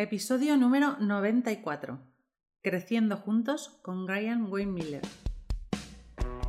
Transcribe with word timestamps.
Episodio 0.00 0.56
número 0.56 0.96
94. 1.00 1.98
Creciendo 2.62 3.16
juntos 3.16 3.80
con 3.82 4.06
Brian 4.06 4.46
Wayne 4.48 4.70
Miller. 4.70 5.02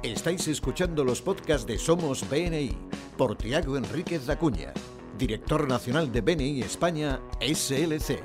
Estáis 0.04 0.48
escuchando 0.48 1.04
los 1.04 1.24
podcasts 1.24 1.66
de 1.66 1.80
Somos 1.80 2.30
BNI 2.30 2.78
por 3.18 3.36
Tiago 3.36 3.76
Enríquez 3.76 4.28
Dacuña, 4.28 4.72
director 5.18 5.68
nacional 5.68 6.12
de 6.12 6.22
BNI 6.22 6.62
España 6.62 7.22
SLC. 7.42 8.22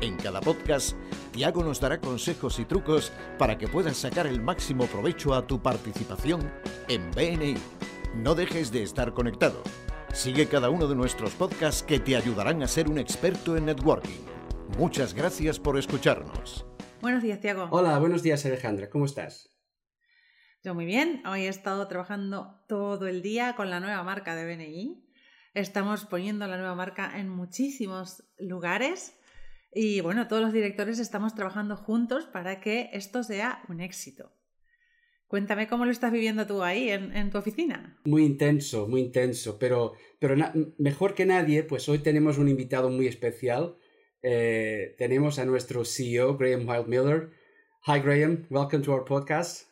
En 0.00 0.16
cada 0.16 0.40
podcast, 0.40 0.96
Tiago 1.32 1.64
nos 1.64 1.80
dará 1.80 2.00
consejos 2.00 2.60
y 2.60 2.64
trucos 2.66 3.10
para 3.36 3.58
que 3.58 3.66
puedas 3.66 3.96
sacar 3.96 4.28
el 4.28 4.40
máximo 4.40 4.86
provecho 4.86 5.34
a 5.34 5.44
tu 5.44 5.60
participación 5.60 6.52
en 6.86 7.10
BNI. 7.10 7.56
No 8.14 8.36
dejes 8.36 8.70
de 8.70 8.84
estar 8.84 9.12
conectado. 9.12 9.60
Sigue 10.12 10.48
cada 10.48 10.70
uno 10.70 10.88
de 10.88 10.96
nuestros 10.96 11.34
podcasts 11.34 11.82
que 11.82 12.00
te 12.00 12.16
ayudarán 12.16 12.62
a 12.62 12.68
ser 12.68 12.90
un 12.90 12.98
experto 12.98 13.56
en 13.56 13.66
networking. 13.66 14.20
Muchas 14.76 15.14
gracias 15.14 15.58
por 15.58 15.78
escucharnos. 15.78 16.66
Buenos 17.00 17.22
días, 17.22 17.40
Tiago. 17.40 17.68
Hola, 17.70 17.98
buenos 17.98 18.22
días, 18.22 18.44
Alejandra. 18.44 18.90
¿Cómo 18.90 19.06
estás? 19.06 19.56
Yo 20.62 20.74
muy 20.74 20.84
bien. 20.84 21.22
Hoy 21.26 21.42
he 21.42 21.48
estado 21.48 21.86
trabajando 21.86 22.60
todo 22.68 23.06
el 23.06 23.22
día 23.22 23.54
con 23.56 23.70
la 23.70 23.80
nueva 23.80 24.02
marca 24.02 24.34
de 24.34 24.44
BNI. 24.44 25.08
Estamos 25.54 26.04
poniendo 26.04 26.46
la 26.46 26.58
nueva 26.58 26.74
marca 26.74 27.18
en 27.18 27.28
muchísimos 27.28 28.24
lugares 28.38 29.16
y 29.72 30.00
bueno, 30.00 30.26
todos 30.26 30.42
los 30.42 30.52
directores 30.52 30.98
estamos 30.98 31.34
trabajando 31.34 31.76
juntos 31.76 32.26
para 32.26 32.60
que 32.60 32.90
esto 32.92 33.22
sea 33.22 33.62
un 33.68 33.80
éxito. 33.80 34.32
Cuéntame 35.30 35.68
cómo 35.68 35.84
lo 35.84 35.92
estás 35.92 36.10
viviendo 36.10 36.44
tú 36.44 36.64
ahí 36.64 36.90
en, 36.90 37.30
tu 37.30 37.38
oficina. 37.38 37.96
Muy 38.04 38.24
intenso, 38.24 38.88
muy 38.88 39.02
intenso, 39.02 39.60
pero, 39.60 39.92
pero 40.18 40.34
mejor 40.76 41.14
que 41.14 41.24
nadie, 41.24 41.62
pues 41.62 41.88
hoy 41.88 42.00
tenemos 42.00 42.36
un 42.36 42.48
invitado 42.48 42.90
muy 42.90 43.06
especial. 43.06 43.76
Eh, 44.24 44.96
tenemos 44.98 45.38
a 45.38 45.44
nuestro 45.44 45.84
CEO, 45.84 46.36
Graham 46.36 46.68
Wild 46.68 46.88
Miller. 46.88 47.30
Hi, 47.86 48.00
Graham. 48.00 48.44
Welcome 48.50 48.82
to 48.82 48.92
our 48.92 49.04
podcast. 49.04 49.68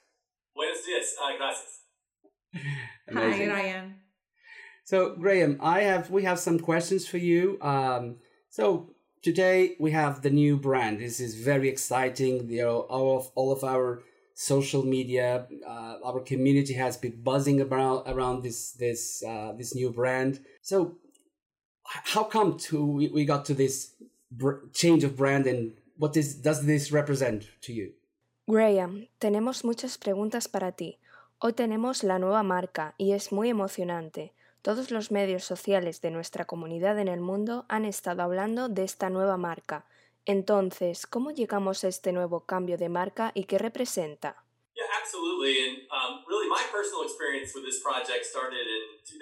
Buenos 0.54 0.78
días. 0.86 1.16
Uh, 1.18 1.36
gracias. 1.36 1.82
Hi, 3.12 3.44
Graham. 3.44 3.96
So, 4.84 5.16
Graham, 5.16 5.58
I 5.60 5.80
have 5.80 6.08
we 6.08 6.22
have 6.22 6.38
some 6.38 6.60
questions 6.60 7.04
for 7.08 7.18
you. 7.18 7.58
Um, 7.62 8.20
so, 8.48 8.94
today 9.24 9.74
we 9.80 9.90
have 9.90 10.22
the 10.22 10.30
new 10.30 10.56
brand. 10.56 11.00
This 11.00 11.18
is 11.18 11.34
very 11.34 11.68
exciting. 11.68 12.48
You 12.48 12.62
know, 12.62 12.78
all 12.88 13.16
of 13.18 13.32
all 13.34 13.50
of 13.50 13.64
our 13.64 14.04
social 14.38 14.84
media, 14.84 15.48
uh, 15.66 15.96
our 16.04 16.20
community 16.20 16.72
has 16.74 16.96
been 16.96 17.20
buzzing 17.24 17.60
around 17.60 18.06
around 18.06 18.44
this 18.44 18.70
this 18.78 19.22
uh, 19.26 19.52
this 19.58 19.74
new 19.74 19.90
brand. 19.90 20.38
So, 20.62 20.96
how 21.82 22.22
come 22.22 22.56
to 22.70 22.86
we, 22.86 23.08
we 23.08 23.24
got 23.24 23.44
to 23.46 23.54
this 23.54 23.94
change 24.72 25.02
of 25.02 25.16
brand 25.16 25.46
and 25.46 25.72
what 25.96 26.16
is, 26.16 26.36
does 26.36 26.64
this 26.64 26.92
represent 26.92 27.48
to 27.62 27.72
you? 27.72 27.92
Graham, 28.46 29.08
tenemos 29.18 29.64
muchas 29.64 29.98
preguntas 29.98 30.46
para 30.46 30.70
ti. 30.72 30.98
Hoy 31.40 31.52
tenemos 31.52 32.04
la 32.04 32.18
nueva 32.18 32.42
marca 32.44 32.94
y 32.96 33.12
es 33.12 33.32
muy 33.32 33.48
emocionante. 33.48 34.32
Todos 34.62 34.90
los 34.90 35.10
medios 35.10 35.44
sociales 35.44 36.00
de 36.00 36.10
nuestra 36.10 36.44
comunidad 36.44 36.98
en 36.98 37.08
el 37.08 37.20
mundo 37.20 37.64
han 37.68 37.84
estado 37.84 38.22
hablando 38.22 38.68
de 38.68 38.84
esta 38.84 39.10
nueva 39.10 39.36
marca. 39.36 39.84
Entonces, 40.28 41.06
¿cómo 41.08 41.32
llegamos 41.32 41.84
a 41.84 41.88
este 41.88 42.12
nuevo 42.12 42.44
cambio 42.44 42.76
de 42.76 42.92
marca 42.92 43.32
y 43.32 43.48
qué 43.48 43.56
representa? 43.56 44.36
Yeah, 44.76 44.84
absolutely. 45.00 45.56
And 45.56 45.88
um, 45.88 46.20
really, 46.28 46.52
my 46.52 46.60
personal 46.68 47.00
experience 47.08 47.56
with 47.56 47.64
this 47.64 47.80
project 47.80 48.28
started 48.28 48.60
in 48.60 49.00
2014. 49.08 49.16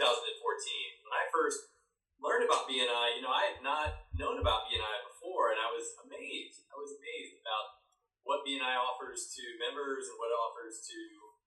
When 1.07 1.15
I 1.15 1.31
first 1.31 1.71
learned 2.19 2.51
about 2.51 2.67
BNI, 2.67 3.07
you 3.15 3.23
know, 3.23 3.31
I 3.31 3.55
had 3.55 3.63
not 3.63 4.11
known 4.19 4.43
about 4.43 4.67
BNI 4.67 5.07
before, 5.07 5.55
and 5.55 5.63
I 5.63 5.71
was 5.71 5.95
amazed. 6.03 6.67
I 6.75 6.77
was 6.83 6.99
amazed 6.99 7.39
about 7.39 7.87
what 8.27 8.43
BNI 8.43 8.75
offers 8.75 9.31
to 9.39 9.43
members 9.63 10.11
and 10.11 10.19
what 10.19 10.35
it 10.35 10.39
offers 10.43 10.83
to 10.91 10.99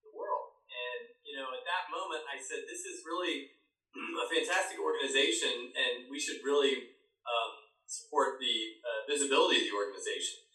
the 0.07 0.11
world. 0.15 0.55
And, 0.71 1.11
you 1.27 1.35
know, 1.35 1.51
at 1.51 1.67
that 1.67 1.91
moment, 1.91 2.23
I 2.31 2.39
said, 2.39 2.63
this 2.63 2.87
is 2.87 3.03
really 3.03 3.59
a 4.23 4.27
fantastic 4.31 4.79
organization, 4.79 5.75
and 5.75 6.07
we 6.07 6.15
should 6.15 6.39
really 6.47 6.95
um, 7.27 7.68
support 7.89 8.37
the 8.37 8.77
uh, 8.85 9.01
visibility 9.09 9.65
of 9.65 9.65
the 9.65 9.75
organization. 9.75 10.45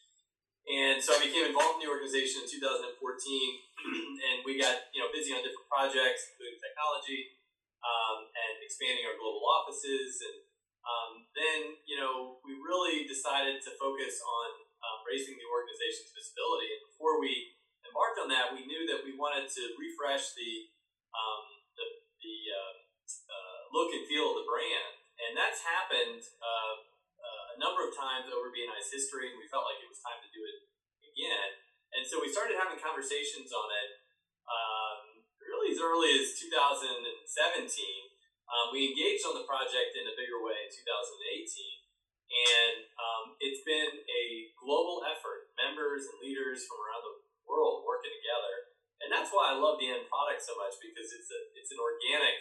And 0.64 0.96
so 0.96 1.12
I 1.12 1.20
became 1.20 1.52
involved 1.52 1.82
in 1.82 1.84
the 1.84 1.92
organization 1.92 2.40
in 2.40 2.48
2014, 2.48 2.96
and 4.32 4.36
we 4.48 4.56
got 4.56 4.88
you 4.96 5.04
know 5.04 5.12
busy 5.12 5.36
on 5.36 5.44
different 5.44 5.68
projects, 5.68 6.32
including 6.32 6.56
technology 6.56 7.36
um, 7.84 8.32
and 8.32 8.64
expanding 8.64 9.04
our 9.04 9.12
global 9.20 9.44
offices. 9.44 10.24
And 10.24 10.36
um, 10.88 11.12
then 11.36 11.60
you 11.84 12.00
know 12.00 12.40
we 12.48 12.56
really 12.56 13.04
decided 13.04 13.60
to 13.68 13.76
focus 13.76 14.24
on 14.24 14.48
um, 14.80 14.98
raising 15.04 15.36
the 15.36 15.44
organization's 15.44 16.16
visibility. 16.16 16.72
And 16.72 16.80
before 16.88 17.20
we 17.20 17.60
embarked 17.84 18.24
on 18.24 18.32
that, 18.32 18.56
we 18.56 18.64
knew 18.64 18.88
that 18.88 19.04
we 19.04 19.12
wanted 19.12 19.52
to 19.52 19.62
refresh 19.76 20.32
the 20.32 20.72
um, 21.12 21.44
the, 21.76 21.86
the 22.24 22.36
uh, 22.50 22.74
uh, 23.28 23.58
look 23.76 23.92
and 23.92 24.08
feel 24.08 24.32
of 24.32 24.40
the 24.40 24.48
brand, 24.48 24.96
and 25.28 25.36
that's 25.36 25.60
happened 25.60 26.24
uh, 26.40 26.74
uh 27.20 27.44
a 27.54 27.56
number 27.60 27.86
of 27.86 27.93
times 28.04 28.28
over 28.28 28.52
BNI's 28.52 28.92
history. 28.92 29.32
And 29.32 29.40
we 29.40 29.48
felt 29.48 29.64
like 29.64 29.80
it 29.80 29.88
was 29.88 30.04
time 30.04 30.20
to 30.20 30.28
do 30.28 30.44
it 30.44 30.68
again, 31.08 31.50
and 31.96 32.02
so 32.04 32.20
we 32.20 32.28
started 32.28 32.60
having 32.60 32.76
conversations 32.76 33.48
on 33.54 33.68
it. 33.72 33.90
Um, 34.44 35.24
really, 35.40 35.72
as 35.72 35.80
early 35.80 36.12
as 36.20 36.36
2017, 36.36 37.08
um, 38.50 38.74
we 38.76 38.92
engaged 38.92 39.24
on 39.24 39.40
the 39.40 39.46
project 39.48 39.96
in 39.96 40.04
a 40.04 40.12
bigger 40.12 40.36
way 40.42 40.58
in 40.58 40.68
2018 40.68 41.84
and 42.34 42.90
um, 42.98 43.24
it's 43.38 43.62
been 43.62 44.02
a 44.10 44.22
global 44.58 45.06
effort, 45.06 45.54
members 45.54 46.10
and 46.10 46.18
leaders 46.18 46.66
from 46.66 46.82
around 46.82 47.02
the 47.06 47.14
world 47.46 47.86
working 47.86 48.10
together. 48.10 48.74
And 49.04 49.08
that's 49.12 49.30
why 49.30 49.52
I 49.52 49.54
love 49.54 49.78
the 49.78 49.92
end 49.92 50.10
product 50.10 50.42
so 50.42 50.56
much 50.58 50.80
because 50.80 51.12
it's 51.12 51.30
a 51.30 51.40
it's 51.54 51.70
an 51.70 51.78
organic 51.78 52.36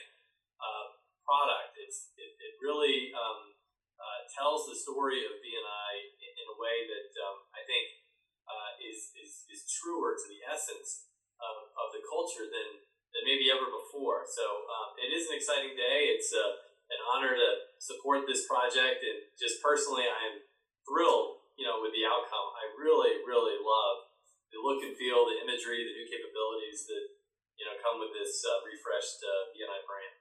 uh, 0.57 0.97
product. 1.21 1.75
It's 1.77 2.15
it, 2.15 2.33
it 2.39 2.53
really 2.63 3.11
um, 3.11 3.53
uh, 3.99 4.19
tells 4.31 4.65
the 4.65 4.77
story 4.77 5.27
of 5.27 5.37
BNI 5.43 5.91
in, 6.23 6.31
in 6.41 6.45
a 6.47 6.57
way 6.57 6.87
that 6.87 7.09
um, 7.27 7.45
I 7.51 7.61
think 7.67 7.85
uh, 8.47 8.79
is, 8.79 9.11
is 9.19 9.45
is 9.51 9.61
truer 9.67 10.15
to 10.15 10.27
the 10.31 10.41
essence 10.47 11.11
of, 11.37 11.69
of 11.75 11.91
the 11.91 12.01
culture 12.07 12.47
than 12.47 12.81
than 13.11 13.27
maybe 13.27 13.51
ever 13.51 13.67
before. 13.67 14.25
So 14.25 14.65
um, 14.71 14.97
it 14.97 15.11
is 15.11 15.29
an 15.29 15.37
day. 15.71 16.11
It's 16.11 16.35
a 16.35 16.63
an 16.93 17.01
honor 17.09 17.33
to 17.33 17.49
support 17.81 18.29
this 18.29 18.45
project. 18.45 19.01
And 19.01 19.33
just 19.33 19.63
personally, 19.63 20.05
I 20.05 20.19
am 20.29 20.45
thrilled, 20.85 21.41
you 21.57 21.65
know, 21.65 21.81
with 21.81 21.95
the 21.95 22.05
outcome. 22.05 22.53
I 22.53 22.69
really, 22.77 23.23
really 23.25 23.57
love 23.57 24.13
the 24.53 24.61
look 24.61 24.85
and 24.85 24.93
feel, 24.93 25.25
the 25.25 25.41
imagery, 25.41 25.81
the 25.81 25.95
new 25.97 26.05
capabilities 26.05 26.85
that, 26.85 27.05
you 27.57 27.65
know, 27.65 27.75
come 27.81 27.97
with 27.97 28.13
this 28.13 28.45
uh, 28.45 28.61
refreshed 28.61 29.25
uh, 29.25 29.49
BNI 29.57 29.81
brand. 29.89 30.13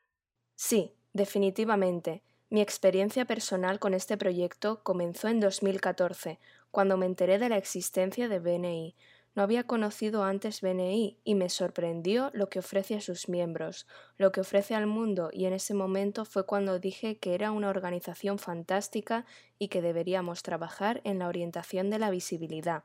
Sí, 0.56 0.96
definitivamente. 1.12 2.22
Mi 2.48 2.60
experiencia 2.60 3.24
personal 3.24 3.78
con 3.78 3.94
este 3.94 4.16
proyecto 4.16 4.82
comenzó 4.82 5.28
en 5.28 5.40
2014, 5.40 6.38
cuando 6.70 6.96
me 6.96 7.06
enteré 7.06 7.38
de 7.38 7.48
la 7.48 7.56
existencia 7.56 8.28
de 8.28 8.38
BNI. 8.38 8.94
No 9.34 9.42
había 9.42 9.64
conocido 9.64 10.24
antes 10.24 10.60
BNI 10.60 11.18
y 11.24 11.34
me 11.34 11.48
sorprendió 11.48 12.30
lo 12.34 12.50
que 12.50 12.58
ofrece 12.58 12.96
a 12.96 13.00
sus 13.00 13.30
miembros, 13.30 13.86
lo 14.18 14.30
que 14.30 14.42
ofrece 14.42 14.74
al 14.74 14.86
mundo 14.86 15.30
y 15.32 15.46
en 15.46 15.54
ese 15.54 15.72
momento 15.72 16.26
fue 16.26 16.44
cuando 16.44 16.78
dije 16.78 17.16
que 17.16 17.34
era 17.34 17.50
una 17.50 17.70
organización 17.70 18.38
fantástica 18.38 19.24
y 19.58 19.68
que 19.68 19.80
deberíamos 19.80 20.42
trabajar 20.42 21.00
en 21.04 21.18
la 21.18 21.28
orientación 21.28 21.88
de 21.88 21.98
la 21.98 22.10
visibilidad. 22.10 22.84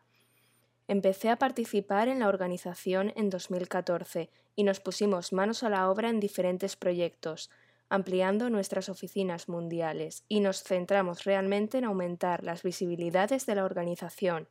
Empecé 0.88 1.30
a 1.30 1.36
participar 1.38 2.08
en 2.08 2.20
la 2.20 2.30
organización 2.30 3.12
en 3.18 3.30
2014 3.30 4.30
y 4.56 4.64
nos 4.64 4.80
pusimos 4.80 5.34
manos 5.34 5.64
a 5.64 5.70
la 5.70 5.92
obra 5.92 6.10
en 6.10 6.22
diferentes 6.22 6.78
proyectos, 6.78 7.50
ampliando 7.90 8.50
nuestras 8.50 8.88
oficinas 8.88 9.50
mundiales 9.50 10.24
y 10.30 10.40
nos 10.40 10.64
centramos 10.64 11.26
realmente 11.26 11.78
en 11.80 11.84
aumentar 11.84 12.46
las 12.46 12.64
visibilidades 12.64 13.46
de 13.46 13.56
la 13.56 13.66
organización 13.66 14.48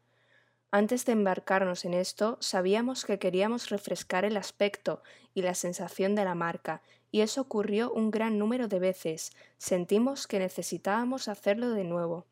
antes 0.71 1.05
de 1.05 1.13
embarcarnos 1.13 1.85
en 1.85 1.95
esto, 1.95 2.37
sabíamos 2.41 3.05
que 3.05 3.19
queríamos 3.19 3.71
refrescar 3.71 4.25
el 4.25 4.37
aspecto 4.37 5.03
y 5.33 5.43
la 5.43 5.55
sensación 5.55 6.15
de 6.15 6.25
la 6.25 6.35
marca, 6.35 6.83
y 7.11 7.21
eso 7.21 7.41
ocurrió 7.41 7.93
un 7.93 8.11
gran 8.11 8.39
número 8.39 8.69
de 8.69 8.79
veces. 8.79 9.33
Sentimos 9.59 10.27
que 10.27 10.39
necesitábamos 10.39 11.29
hacerlo 11.29 11.71
de 11.71 11.85
nuevo. 11.85 12.27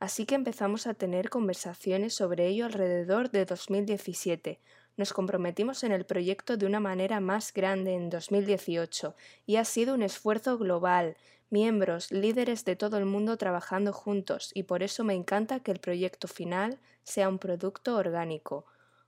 Así 0.00 0.26
que 0.26 0.34
empezamos 0.34 0.86
a 0.86 0.94
tener 0.94 1.28
conversaciones 1.28 2.14
sobre 2.14 2.46
ello 2.46 2.66
alrededor 2.66 3.30
de 3.30 3.44
2017. 3.44 4.60
Nos 4.96 5.12
comprometimos 5.12 5.84
en 5.84 5.92
el 5.92 6.06
proyecto 6.06 6.56
de 6.56 6.66
una 6.66 6.80
manera 6.80 7.20
más 7.20 7.52
grande 7.52 7.94
en 7.94 8.10
2018 8.10 9.14
y 9.46 9.56
ha 9.56 9.64
sido 9.64 9.94
un 9.94 10.02
esfuerzo 10.02 10.58
global, 10.58 11.16
miembros, 11.50 12.10
líderes 12.12 12.64
de 12.64 12.76
todo 12.76 12.98
el 12.98 13.04
mundo 13.04 13.36
trabajando 13.36 13.92
juntos 13.92 14.50
y 14.54 14.64
por 14.64 14.82
eso 14.82 15.04
me 15.04 15.14
encanta 15.14 15.60
que 15.60 15.70
el 15.70 15.78
proyecto 15.78 16.28
final 16.28 16.78
sea 17.02 17.28
un 17.28 17.38
producto 17.38 17.96
orgánico. 17.96 18.66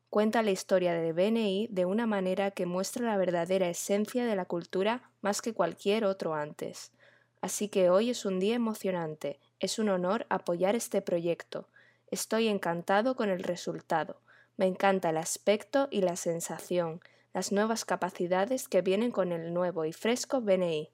Cuenta 0.08 0.42
la 0.42 0.50
historia 0.50 0.92
de 0.94 1.12
BNI 1.12 1.69
de 1.70 1.84
una 1.84 2.06
manera 2.06 2.50
que 2.50 2.66
muestra 2.66 3.06
la 3.06 3.16
verdadera 3.16 3.69
esencia 3.69 4.26
de 4.26 4.34
la 4.34 4.44
cultura 4.44 5.10
más 5.20 5.40
que 5.40 5.54
cualquier 5.54 6.04
otro 6.04 6.34
antes. 6.34 6.92
Así 7.40 7.69
que 7.69 7.90
hoy 7.90 8.10
es 8.10 8.25
un 8.25 8.40
día 8.40 8.56
emocionante. 8.56 9.38
Es 9.60 9.78
un 9.78 9.88
honor 9.88 10.26
apoyar 10.28 10.75
este 10.75 11.00
proyecto. 11.00 11.69
Estoy 12.10 12.48
encantado 12.48 13.14
con 13.14 13.31
el 13.31 13.43
resultado. 13.43 14.20
Me 14.56 14.66
encanta 14.66 15.10
el 15.10 15.16
aspecto 15.16 15.88
y 15.90 16.00
la 16.02 16.16
sensación, 16.16 17.00
las 17.32 17.52
nuevas 17.52 17.84
capacidades 17.84 18.69
que 18.69 18.82
vienen 18.82 19.10
con 19.10 19.32
el 19.32 19.54
nuevo 19.54 19.84
y 19.84 19.93
fresco 19.93 20.40
BNI. 20.40 20.90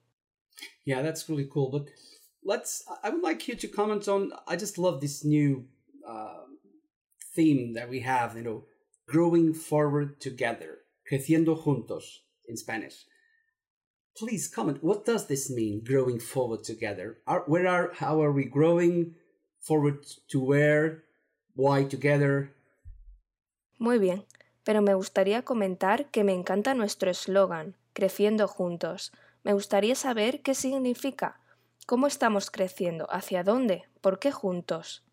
Yeah, 0.85 1.01
that's 1.01 1.29
really 1.29 1.47
cool. 1.51 1.69
But 1.69 1.89
let's, 2.43 2.83
I 3.03 3.09
would 3.09 3.23
like 3.23 3.47
you 3.47 3.55
to 3.55 3.67
comment 3.67 4.07
on, 4.07 4.31
I 4.47 4.55
just 4.55 4.77
love 4.77 5.01
this 5.01 5.23
new 5.23 5.65
uh, 6.07 6.43
theme 7.35 7.73
that 7.73 7.89
we 7.89 7.99
have, 8.01 8.35
you 8.35 8.43
know, 8.43 8.63
growing 9.07 9.53
forward 9.53 10.19
together, 10.19 10.79
creciendo 11.09 11.55
juntos 11.63 12.19
in 12.47 12.57
Spanish. 12.57 13.05
Please 14.17 14.47
comment. 14.47 14.83
What 14.83 15.05
does 15.05 15.27
this 15.27 15.49
mean, 15.49 15.83
growing 15.83 16.19
forward 16.19 16.63
together? 16.63 17.17
Are, 17.27 17.43
where 17.45 17.67
are, 17.67 17.91
how 17.93 18.21
are 18.21 18.31
we 18.31 18.45
growing 18.45 19.13
forward 19.61 20.05
to 20.29 20.39
where? 20.39 21.03
Why 21.55 21.83
together? 21.83 22.53
Muy 23.79 23.99
bien, 23.99 24.23
pero 24.63 24.81
me 24.81 24.93
gustaría 24.95 25.43
comentar 25.43 26.09
que 26.11 26.23
me 26.23 26.33
encanta 26.33 26.73
nuestro 26.73 27.11
eslogan, 27.11 27.75
creciendo 27.93 28.47
juntos. 28.47 29.11
Me 29.47 29.53
gustaría 29.53 29.95
saber 29.95 30.43
qué 30.43 30.53
significa. 30.53 31.39
¿Cómo 31.87 32.07
estamos 32.07 32.51
creciendo? 32.51 33.07
¿Hacia 33.07 33.47
dónde? 33.47 33.87
¿Por 34.01 34.19
qué 34.19 34.33
juntos? 34.33 35.07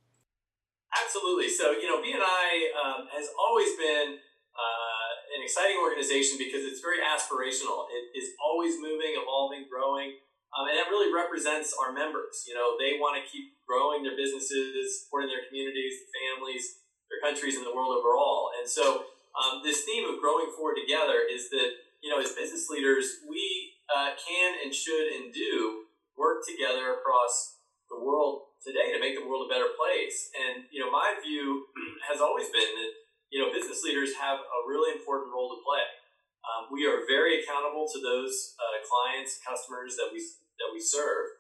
Absolutely. 0.90 1.46
So, 1.46 1.70
you 1.70 1.86
know, 1.86 2.02
BNI 2.02 2.50
um, 2.75 3.06
has 3.14 3.31
always 3.38 3.78
been 3.78 4.19
uh, 4.19 5.10
an 5.38 5.40
exciting 5.42 5.78
organization 5.78 6.34
because 6.34 6.66
it's 6.66 6.82
very 6.82 6.98
aspirational. 6.98 7.86
It 7.94 8.19
is 8.19 8.34
always 8.42 8.75
moving, 8.82 9.14
evolving, 9.14 9.70
growing, 9.70 10.19
um, 10.50 10.66
and 10.66 10.75
that 10.75 10.90
really 10.90 11.14
represents 11.14 11.70
our 11.78 11.94
members. 11.94 12.42
You 12.42 12.58
know, 12.58 12.75
they 12.75 12.98
want 12.98 13.14
to 13.14 13.22
keep 13.30 13.54
growing 13.70 14.02
their 14.02 14.19
businesses, 14.19 15.06
supporting 15.06 15.30
their 15.30 15.46
communities, 15.46 15.94
their 16.02 16.10
families, 16.14 16.82
their 17.06 17.22
countries, 17.22 17.54
and 17.54 17.62
the 17.62 17.75
world 17.75 17.94
overall. 17.94 18.50
And 18.58 18.66
so, 18.66 19.14
um, 19.38 19.62
this 19.62 19.87
theme 19.87 20.10
of 20.10 20.19
growing 20.19 20.50
forward 20.58 20.75
together 20.78 21.22
is 21.22 21.50
that 21.50 21.70
you 22.02 22.10
know, 22.10 22.19
as 22.19 22.34
business 22.34 22.69
leaders, 22.69 23.22
we 23.30 23.78
uh, 23.88 24.12
can 24.19 24.58
and 24.62 24.75
should 24.75 25.08
and 25.14 25.32
do 25.32 25.84
work 26.16 26.46
together 26.46 26.94
across 26.94 27.58
the 27.90 27.98
world 27.98 28.54
today 28.64 28.94
to 28.94 28.98
make 28.98 29.19
the 29.19 29.26
world 29.26 29.46
a 29.46 29.50
better 29.50 29.76
place. 29.76 30.32
And 30.32 30.64
you 30.70 30.80
know, 30.80 30.90
my 30.90 31.19
view 31.20 31.69
has 32.08 32.22
always 32.22 32.48
been 32.48 32.64
that 32.64 32.92
you 33.28 33.38
know 33.42 33.52
business 33.52 33.82
leaders 33.84 34.16
have 34.16 34.40
a 34.40 34.60
really 34.66 34.94
important 34.94 35.30
role 35.30 35.52
to 35.52 35.60
play. 35.60 35.84
Um, 36.44 36.69
we 36.72 36.84
are 36.84 37.04
very 37.08 37.40
accountable 37.40 37.88
to 37.88 37.98
those 38.00 38.56
uh, 38.60 38.80
clients, 38.84 39.40
customers 39.44 39.96
that 40.00 40.08
we 40.12 40.20
that 40.60 40.70
we 40.72 40.80
serve, 40.80 41.37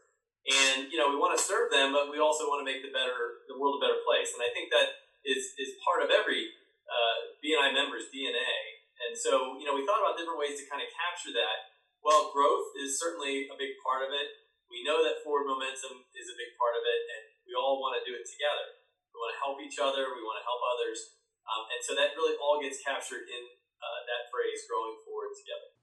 and 0.48 0.92
you 0.92 1.00
know 1.00 1.08
we 1.08 1.16
want 1.16 1.32
to 1.36 1.40
serve 1.40 1.72
them, 1.72 1.96
but 1.96 2.12
we 2.12 2.20
also 2.20 2.44
want 2.50 2.60
to 2.60 2.66
make 2.68 2.84
the 2.84 2.92
better 2.92 3.46
the 3.48 3.56
world 3.56 3.80
a 3.80 3.82
better 3.84 4.00
place. 4.04 4.36
And 4.36 4.44
I 4.44 4.52
think 4.52 4.68
that 4.74 5.00
is 5.24 5.56
is 5.56 5.80
part 5.80 6.04
of 6.04 6.12
every 6.12 6.52
uh, 6.84 7.16
BNI 7.40 7.72
member's 7.72 8.12
DNA. 8.12 8.84
And 8.94 9.12
so 9.16 9.56
you 9.60 9.64
know 9.64 9.76
we 9.76 9.84
thought 9.84 10.00
about 10.00 10.20
different 10.20 10.40
ways 10.40 10.60
to 10.60 10.64
kind 10.68 10.84
of 10.84 10.88
capture 10.92 11.32
that. 11.32 11.72
Well, 12.04 12.28
growth 12.36 12.76
is 12.76 13.00
certainly 13.00 13.48
a 13.48 13.56
big 13.56 13.80
part 13.80 14.04
of 14.04 14.12
it 14.12 14.44
we 14.74 14.82
know 14.82 15.06
that 15.06 15.22
forward 15.22 15.46
momentum 15.46 16.02
is 16.18 16.26
a 16.26 16.34
big 16.34 16.50
part 16.58 16.74
of 16.74 16.82
it, 16.82 17.00
and 17.14 17.22
we 17.46 17.54
all 17.54 17.78
want 17.78 17.94
to 17.94 18.02
do 18.02 18.18
it 18.18 18.26
together. 18.26 18.74
We 19.14 19.22
want 19.22 19.32
to 19.38 19.40
help 19.40 19.58
each 19.62 19.78
other, 19.78 20.10
we 20.10 20.26
want 20.26 20.42
to 20.42 20.46
help 20.46 20.58
others, 20.58 20.98
um, 21.46 21.70
and 21.70 21.78
so 21.78 21.94
that 21.94 22.18
really 22.18 22.34
all 22.42 22.58
gets 22.58 22.82
captured 22.82 23.23
in 23.23 23.23
uh, 23.23 23.23
that 23.23 23.23
phrase, 23.23 23.23
growing 23.23 23.23
forward 23.23 23.23
together. 23.23 23.23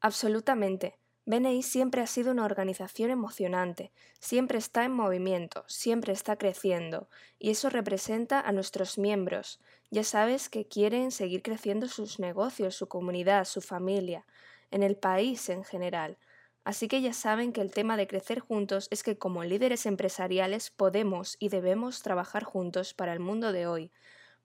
Absolutamente. 0.02 0.98
BNI 1.26 1.62
siempre 1.62 2.02
ha 2.02 2.08
sido 2.08 2.32
una 2.32 2.46
organización 2.46 3.12
emocionante, 3.12 3.92
siempre 4.20 4.58
está 4.58 4.86
en 4.86 4.92
movimiento, 4.92 5.64
siempre 5.68 6.14
está 6.14 6.36
creciendo, 6.36 7.10
y 7.38 7.52
eso 7.52 7.70
representa 7.70 8.40
a 8.40 8.52
nuestros 8.52 8.98
miembros. 8.98 9.60
Ya 9.92 10.04
sabes 10.04 10.50
que 10.50 10.68
quieren 10.68 11.12
seguir 11.12 11.44
creciendo 11.44 11.88
sus 11.88 12.20
negocios, 12.20 12.76
su 12.76 12.88
comunidad, 12.88 13.46
su 13.46 13.62
familia, 13.62 14.26
en 14.72 14.82
el 14.82 14.98
país 14.98 15.50
en 15.50 15.64
general. 15.64 16.18
Así 16.64 16.88
que 16.88 17.02
ya 17.02 17.14
saben 17.14 17.54
que 17.54 17.62
el 17.62 17.72
tema 17.72 17.98
de 17.98 18.08
crecer 18.08 18.40
juntos 18.40 18.88
es 18.90 19.04
que 19.04 19.18
como 19.18 19.44
líderes 19.44 19.86
empresariales 19.86 20.72
podemos 20.72 21.36
y 21.40 21.50
debemos 21.50 22.02
trabajar 22.02 22.44
juntos 22.44 22.96
para 22.96 23.14
el 23.14 23.20
mundo 23.20 23.52
de 23.52 23.68
hoy, 23.68 23.92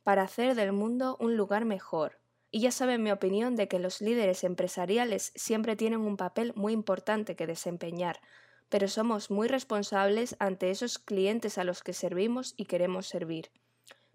para 0.02 0.22
hacer 0.22 0.54
del 0.54 0.72
mundo 0.72 1.16
un 1.20 1.36
lugar 1.36 1.64
mejor. 1.64 2.18
Y 2.50 2.60
ya 2.60 2.70
saben 2.70 3.02
mi 3.02 3.10
opinión 3.10 3.56
de 3.56 3.68
que 3.68 3.78
los 3.78 4.00
líderes 4.00 4.44
empresariales 4.44 5.32
siempre 5.34 5.76
tienen 5.76 6.00
un 6.00 6.16
papel 6.16 6.52
muy 6.54 6.72
importante 6.72 7.36
que 7.36 7.46
desempeñar, 7.46 8.20
pero 8.68 8.88
somos 8.88 9.30
muy 9.30 9.48
responsables 9.48 10.36
ante 10.38 10.70
esos 10.70 10.98
clientes 10.98 11.58
a 11.58 11.64
los 11.64 11.82
que 11.82 11.92
servimos 11.92 12.54
y 12.56 12.66
queremos 12.66 13.06
servir. 13.06 13.50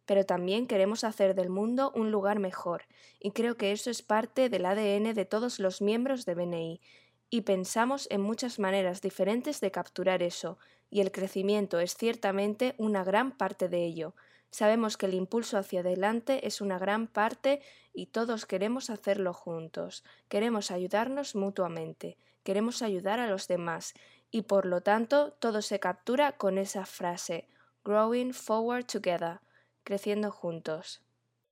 Pero 0.06 0.25
también 0.25 0.68
queremos 0.68 1.04
hacer 1.04 1.36
del 1.36 1.50
mundo 1.50 1.92
un 1.95 2.12
lugar 2.12 2.39
mejor, 2.39 2.83
y 3.19 3.31
creo 3.31 3.56
que 3.56 3.72
eso 3.72 3.89
es 3.89 4.01
parte 4.01 4.50
del 4.50 4.66
ADN 4.66 5.13
de 5.13 5.25
todos 5.25 5.60
los 5.60 5.81
miembros 5.81 6.25
de 6.25 6.36
BNI, 6.36 6.81
y 7.30 7.42
pensamos 7.42 8.07
en 8.12 8.22
muchas 8.22 8.60
maneras 8.60 9.01
diferentes 9.01 9.62
de 9.62 9.72
capturar 9.72 10.22
eso, 10.22 10.57
y 10.89 11.00
el 11.00 11.12
crecimiento 11.12 11.80
es 11.80 11.95
ciertamente 11.95 12.75
una 12.78 13.04
gran 13.04 13.38
parte 13.38 13.69
de 13.69 13.86
ello. 13.86 14.13
Sabemos 14.51 14.98
que 14.98 15.06
el 15.06 15.13
impulso 15.13 15.57
hacia 15.57 15.80
adelante 15.80 16.45
es 16.45 16.62
una 16.62 16.77
gran 16.77 17.07
parte 17.07 17.62
y 17.94 18.07
todos 18.07 18.45
queremos 18.45 18.89
hacerlo 18.89 19.33
juntos, 19.33 20.03
queremos 20.27 20.71
ayudarnos 20.71 21.36
mutuamente, 21.36 22.18
queremos 22.44 22.81
ayudar 22.81 23.19
a 23.19 23.27
los 23.27 23.48
demás, 23.48 23.94
y 24.30 24.44
por 24.44 24.65
lo 24.65 24.81
tanto 24.81 25.31
todo 25.39 25.62
se 25.62 25.80
captura 25.80 26.33
con 26.38 26.57
esa 26.57 26.86
frase, 26.86 27.48
growing 27.83 28.33
forward 28.33 28.86
together, 28.86 29.39
creciendo 29.83 30.31
juntos. 30.31 31.01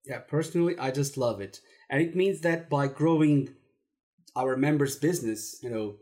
Yeah, 0.05 0.25
personally, 0.25 0.75
I 0.79 0.91
just 0.91 1.17
love 1.17 1.41
it. 1.41 1.61
And 1.89 2.01
it 2.01 2.15
means 2.15 2.41
that 2.41 2.69
by 2.69 2.87
growing 2.87 3.55
our 4.35 4.55
members' 4.55 4.97
business, 4.97 5.61
you 5.61 5.69
know, 5.69 5.97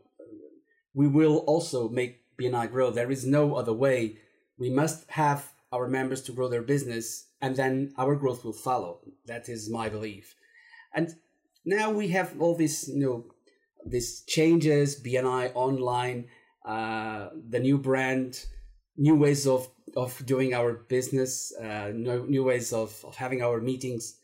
we 0.94 1.08
will 1.08 1.44
also 1.48 1.90
make 1.90 2.24
BNI 2.38 2.72
grow. 2.72 2.92
There 2.92 3.12
is 3.12 3.26
no 3.26 3.56
other 3.56 3.74
way. 3.74 4.20
We 4.58 4.70
must 4.70 5.10
have 5.10 5.54
our 5.72 5.88
members 5.88 6.22
to 6.24 6.32
grow 6.32 6.48
their 6.48 6.62
business, 6.62 7.28
and 7.42 7.56
then 7.56 7.94
our 7.98 8.16
growth 8.16 8.44
will 8.44 8.54
follow. 8.54 9.00
That 9.26 9.50
is 9.50 9.70
my 9.70 9.90
belief. 9.90 10.36
And 10.94 11.14
now 11.66 11.92
we 11.92 12.10
have 12.10 12.40
all 12.40 12.56
these, 12.56 12.88
you 12.88 13.00
know, 13.00 13.26
these 13.86 14.22
changes, 14.22 15.02
BNI 15.02 15.52
online, 15.54 16.28
uh, 16.66 17.30
the 17.50 17.60
new 17.60 17.78
brand, 17.78 18.46
new 18.98 19.16
ways 19.16 19.48
of 19.48 19.70
of 19.96 20.24
doing 20.26 20.54
our 20.54 20.74
business, 20.74 21.54
uh, 21.56 21.92
new, 21.94 22.28
new 22.28 22.44
ways 22.44 22.74
of, 22.74 23.04
of 23.06 23.16
having 23.16 23.42
our 23.42 23.62
meetings 23.62 24.18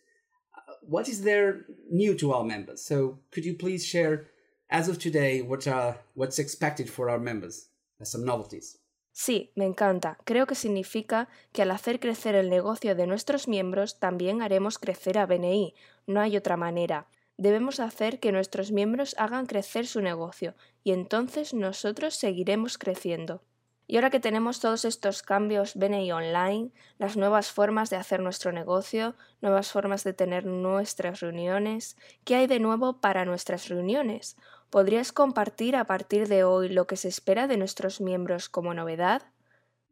what 0.85 1.07
is 1.07 1.21
there 1.21 1.65
new 1.89 2.15
to 2.15 2.33
our 2.33 2.43
members? 2.43 2.83
So 2.83 3.19
could 3.31 3.45
you 3.45 3.55
please 3.55 3.85
share, 3.85 4.27
as 4.69 4.89
of 4.89 4.99
today, 4.99 5.41
what 5.41 5.67
are 5.67 5.97
what's 6.13 6.39
expected 6.39 6.89
for 6.89 7.09
our 7.09 7.19
members 7.19 7.67
as 7.99 8.11
some 8.11 8.25
novelties? 8.25 8.77
Sí, 9.13 9.51
me 9.55 9.65
encanta. 9.65 10.17
Creo 10.25 10.47
que 10.47 10.55
significa 10.55 11.29
que 11.51 11.61
al 11.61 11.71
hacer 11.71 11.99
crecer 11.99 12.33
el 12.35 12.49
negocio 12.49 12.95
de 12.95 13.05
nuestros 13.07 13.47
miembros 13.47 13.99
también 13.99 14.41
haremos 14.41 14.79
crecer 14.79 15.19
a 15.19 15.27
BNI. 15.27 15.75
No 16.07 16.19
hay 16.19 16.35
otra 16.35 16.57
manera. 16.57 17.07
Debemos 17.37 17.79
hacer 17.79 18.19
que 18.19 18.31
nuestros 18.31 18.71
miembros 18.71 19.15
hagan 19.19 19.45
crecer 19.45 19.85
su 19.85 20.01
negocio 20.01 20.55
y 20.83 20.91
entonces 20.91 21.53
nosotros 21.53 22.15
seguiremos 22.15 22.77
creciendo. 22.77 23.43
Y 23.85 23.97
ahora 23.97 24.09
que 24.09 24.19
tenemos 24.19 24.59
todos 24.59 24.85
estos 24.85 25.21
cambios 25.21 25.75
BNI 25.75 26.11
online, 26.11 26.71
las 26.97 27.15
nuevas 27.15 27.51
formas 27.51 27.89
de 27.91 27.97
hacer 27.97 28.19
nuestro 28.21 28.51
negocio, 28.51 29.15
nuevas 29.41 29.71
formas 29.71 30.03
de 30.03 30.13
tener 30.13 30.45
nuestras 30.45 31.19
reuniones, 31.19 31.97
¿qué 32.23 32.35
hay 32.35 32.47
de 32.47 32.59
nuevo 32.59 32.99
para 32.99 33.25
nuestras 33.25 33.67
reuniones? 33.67 34.37
¿Podrías 34.73 35.13
compartir 35.13 35.77
a 35.77 35.85
partir 35.85 36.25
de 36.25 36.41
hoy 36.41 36.65
lo 36.65 36.89
que 36.89 36.97
se 36.97 37.05
espera 37.05 37.45
de 37.45 37.61
nuestros 37.61 38.01
miembros 38.01 38.49
como 38.49 38.73
novedad? 38.73 39.21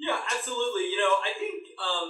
Yeah, 0.02 0.18
absolutely. 0.26 0.90
You 0.90 0.98
know, 0.98 1.14
I 1.22 1.38
think 1.38 1.70
um, 1.78 2.10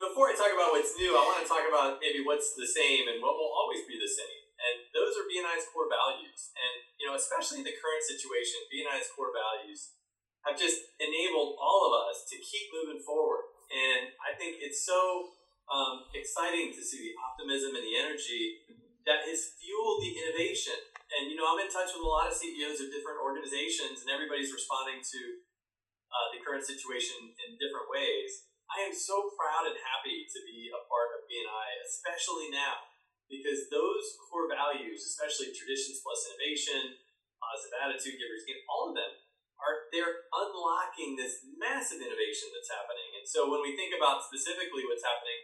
before 0.00 0.32
I 0.32 0.34
talk 0.34 0.48
about 0.48 0.72
what's 0.72 0.96
new, 0.96 1.12
I 1.12 1.20
want 1.28 1.44
to 1.44 1.48
talk 1.52 1.68
about 1.68 2.00
maybe 2.00 2.24
what's 2.24 2.56
the 2.56 2.64
same 2.64 3.04
and 3.12 3.20
what 3.20 3.36
will 3.36 3.52
always 3.52 3.84
be 3.84 4.00
the 4.00 4.08
same. 4.08 4.48
And 4.56 4.88
those 4.96 5.12
are 5.20 5.28
BNI's 5.28 5.68
core 5.68 5.92
values. 5.92 6.56
And, 6.56 6.88
you 6.96 7.04
know, 7.04 7.20
especially 7.20 7.60
in 7.60 7.68
the 7.68 7.76
current 7.76 8.00
situation, 8.00 8.64
BNI's 8.72 9.12
core 9.12 9.36
values 9.36 10.00
have 10.48 10.56
just 10.56 10.96
enabled 10.96 11.60
all 11.60 11.84
of 11.84 12.08
us 12.08 12.24
to 12.32 12.40
keep 12.40 12.72
moving 12.72 13.04
forward. 13.04 13.44
And 13.68 14.16
I 14.24 14.32
think 14.32 14.64
it's 14.64 14.88
so 14.88 15.36
um, 15.68 16.08
exciting 16.16 16.72
to 16.72 16.80
see 16.80 17.12
the 17.12 17.14
optimism 17.20 17.76
and 17.76 17.84
the 17.84 18.00
energy 18.00 18.64
that 19.04 19.28
has 19.28 19.52
fueled 19.60 20.00
the 20.00 20.16
innovation. 20.16 20.95
And, 21.14 21.30
you 21.30 21.38
know, 21.38 21.46
I'm 21.46 21.62
in 21.62 21.70
touch 21.70 21.94
with 21.94 22.02
a 22.02 22.08
lot 22.08 22.26
of 22.26 22.34
CEOs 22.34 22.82
of 22.82 22.90
different 22.90 23.22
organizations, 23.22 24.02
and 24.02 24.10
everybody's 24.10 24.50
responding 24.50 24.98
to 24.98 25.20
uh, 26.10 26.26
the 26.34 26.42
current 26.42 26.66
situation 26.66 27.30
in 27.46 27.60
different 27.60 27.86
ways. 27.86 28.50
I 28.66 28.82
am 28.82 28.90
so 28.90 29.30
proud 29.38 29.70
and 29.70 29.78
happy 29.78 30.26
to 30.26 30.38
be 30.42 30.66
a 30.74 30.82
part 30.90 31.14
of 31.14 31.30
BNI, 31.30 31.68
especially 31.86 32.50
now, 32.50 32.90
because 33.30 33.70
those 33.70 34.18
core 34.26 34.50
values, 34.50 35.06
especially 35.06 35.54
traditions 35.54 36.02
plus 36.02 36.26
innovation, 36.34 36.98
positive 37.38 37.78
attitude, 37.78 38.18
givers, 38.18 38.42
all 38.66 38.90
of 38.90 38.98
them 38.98 39.12
are 39.62 39.88
they're 39.94 40.28
unlocking 40.34 41.16
this 41.16 41.46
massive 41.56 42.02
innovation 42.02 42.52
that's 42.52 42.68
happening. 42.68 43.08
And 43.16 43.24
so 43.24 43.48
when 43.48 43.64
we 43.64 43.78
think 43.78 43.96
about 43.96 44.26
specifically 44.26 44.84
what's 44.84 45.06
happening, 45.06 45.40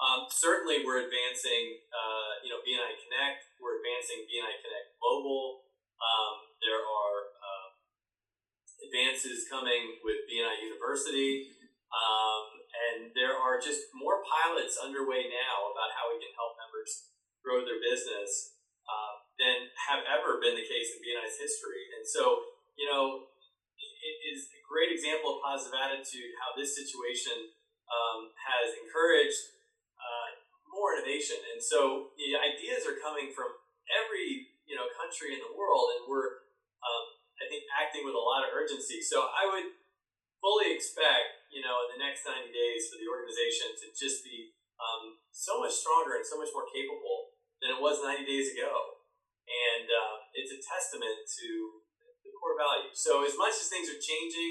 um, 0.00 0.20
certainly 0.32 0.80
we're 0.80 1.04
advancing, 1.04 1.76
uh, 1.92 2.29
you 2.44 2.50
know, 2.50 2.60
BNI 2.64 2.96
Connect. 3.04 3.46
We're 3.60 3.80
advancing 3.80 4.24
BNI 4.24 4.60
Connect 4.64 4.96
Global. 5.00 5.64
Um, 6.00 6.56
there 6.64 6.80
are 6.80 7.16
uh, 7.36 7.68
advances 8.88 9.44
coming 9.48 10.00
with 10.00 10.24
BNI 10.28 10.64
University. 10.64 11.52
Um, 11.90 12.60
and 12.70 12.98
there 13.18 13.34
are 13.34 13.58
just 13.58 13.90
more 13.92 14.22
pilots 14.22 14.78
underway 14.78 15.26
now 15.26 15.68
about 15.74 15.90
how 15.92 16.14
we 16.14 16.22
can 16.22 16.30
help 16.38 16.54
members 16.56 17.10
grow 17.42 17.66
their 17.66 17.82
business 17.82 18.56
uh, 18.86 19.26
than 19.36 19.72
have 19.90 20.06
ever 20.06 20.38
been 20.38 20.54
the 20.54 20.64
case 20.64 20.94
in 20.94 21.02
BNI's 21.02 21.36
history. 21.36 21.90
And 21.98 22.06
so, 22.06 22.54
you 22.78 22.86
know, 22.86 23.30
it 23.80 24.16
is 24.32 24.48
a 24.54 24.60
great 24.64 24.94
example 24.94 25.36
of 25.36 25.44
positive 25.44 25.76
attitude 25.76 26.32
how 26.40 26.56
this 26.56 26.72
situation 26.78 27.52
um, 27.90 28.32
has 28.38 28.72
encouraged 28.78 29.59
And 31.28 31.60
so 31.60 32.14
the 32.16 32.32
ideas 32.40 32.88
are 32.88 32.96
coming 32.96 33.28
from 33.36 33.52
every 33.92 34.56
you 34.64 34.72
know 34.72 34.88
country 34.96 35.36
in 35.36 35.40
the 35.44 35.52
world, 35.52 35.92
and 36.00 36.08
we're 36.08 36.48
um, 36.80 37.04
I 37.36 37.44
think 37.52 37.68
acting 37.76 38.08
with 38.08 38.16
a 38.16 38.22
lot 38.22 38.48
of 38.48 38.56
urgency. 38.56 39.04
So 39.04 39.28
I 39.28 39.44
would 39.44 39.76
fully 40.40 40.72
expect 40.72 41.52
you 41.52 41.60
know 41.60 41.84
in 41.84 41.98
the 41.98 42.00
next 42.00 42.24
90 42.24 42.48
days 42.48 42.88
for 42.88 42.96
the 42.96 43.10
organization 43.10 43.76
to 43.76 43.86
just 43.92 44.24
be 44.24 44.56
um, 44.80 45.20
so 45.28 45.60
much 45.60 45.76
stronger 45.76 46.16
and 46.16 46.24
so 46.24 46.40
much 46.40 46.48
more 46.56 46.64
capable 46.72 47.36
than 47.60 47.76
it 47.76 47.80
was 47.80 48.00
90 48.00 48.24
days 48.24 48.56
ago. 48.56 49.04
And 49.44 49.84
uh, 49.84 50.16
it's 50.32 50.56
a 50.56 50.60
testament 50.62 51.28
to 51.42 51.48
the 52.24 52.32
core 52.38 52.56
values. 52.56 52.96
So 52.96 53.26
as 53.26 53.36
much 53.36 53.52
as 53.60 53.68
things 53.68 53.92
are 53.92 54.00
changing 54.00 54.49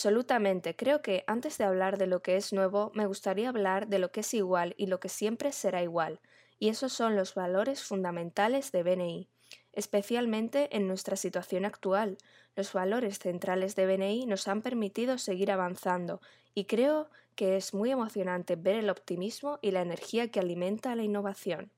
absolutamente. 0.00 0.74
Creo 0.76 1.02
que 1.02 1.24
antes 1.26 1.58
de 1.58 1.64
hablar 1.64 1.98
de 1.98 2.06
lo 2.06 2.22
que 2.22 2.36
es 2.36 2.54
nuevo, 2.54 2.90
me 2.94 3.04
gustaría 3.04 3.50
hablar 3.50 3.86
de 3.88 3.98
lo 3.98 4.10
que 4.10 4.20
es 4.20 4.32
igual 4.32 4.74
y 4.78 4.86
lo 4.86 4.98
que 4.98 5.10
siempre 5.10 5.52
será 5.52 5.82
igual. 5.82 6.20
Y 6.58 6.70
esos 6.70 6.94
son 6.94 7.16
los 7.16 7.34
valores 7.34 7.84
fundamentales 7.84 8.72
de 8.72 8.82
BNI, 8.82 9.28
especialmente 9.74 10.74
en 10.74 10.88
nuestra 10.88 11.16
situación 11.16 11.66
actual. 11.66 12.16
Los 12.56 12.72
valores 12.72 13.18
centrales 13.18 13.76
de 13.76 13.84
BNI 13.84 14.24
nos 14.24 14.48
han 14.48 14.62
permitido 14.62 15.18
seguir 15.18 15.50
avanzando 15.52 16.22
y 16.54 16.64
creo 16.64 17.10
que 17.34 17.58
es 17.58 17.74
muy 17.74 17.90
emocionante 17.90 18.56
ver 18.56 18.76
el 18.76 18.88
optimismo 18.88 19.58
y 19.60 19.70
la 19.70 19.82
energía 19.82 20.30
que 20.30 20.40
alimenta 20.40 20.96
la 20.96 21.02
innovación. 21.02 21.72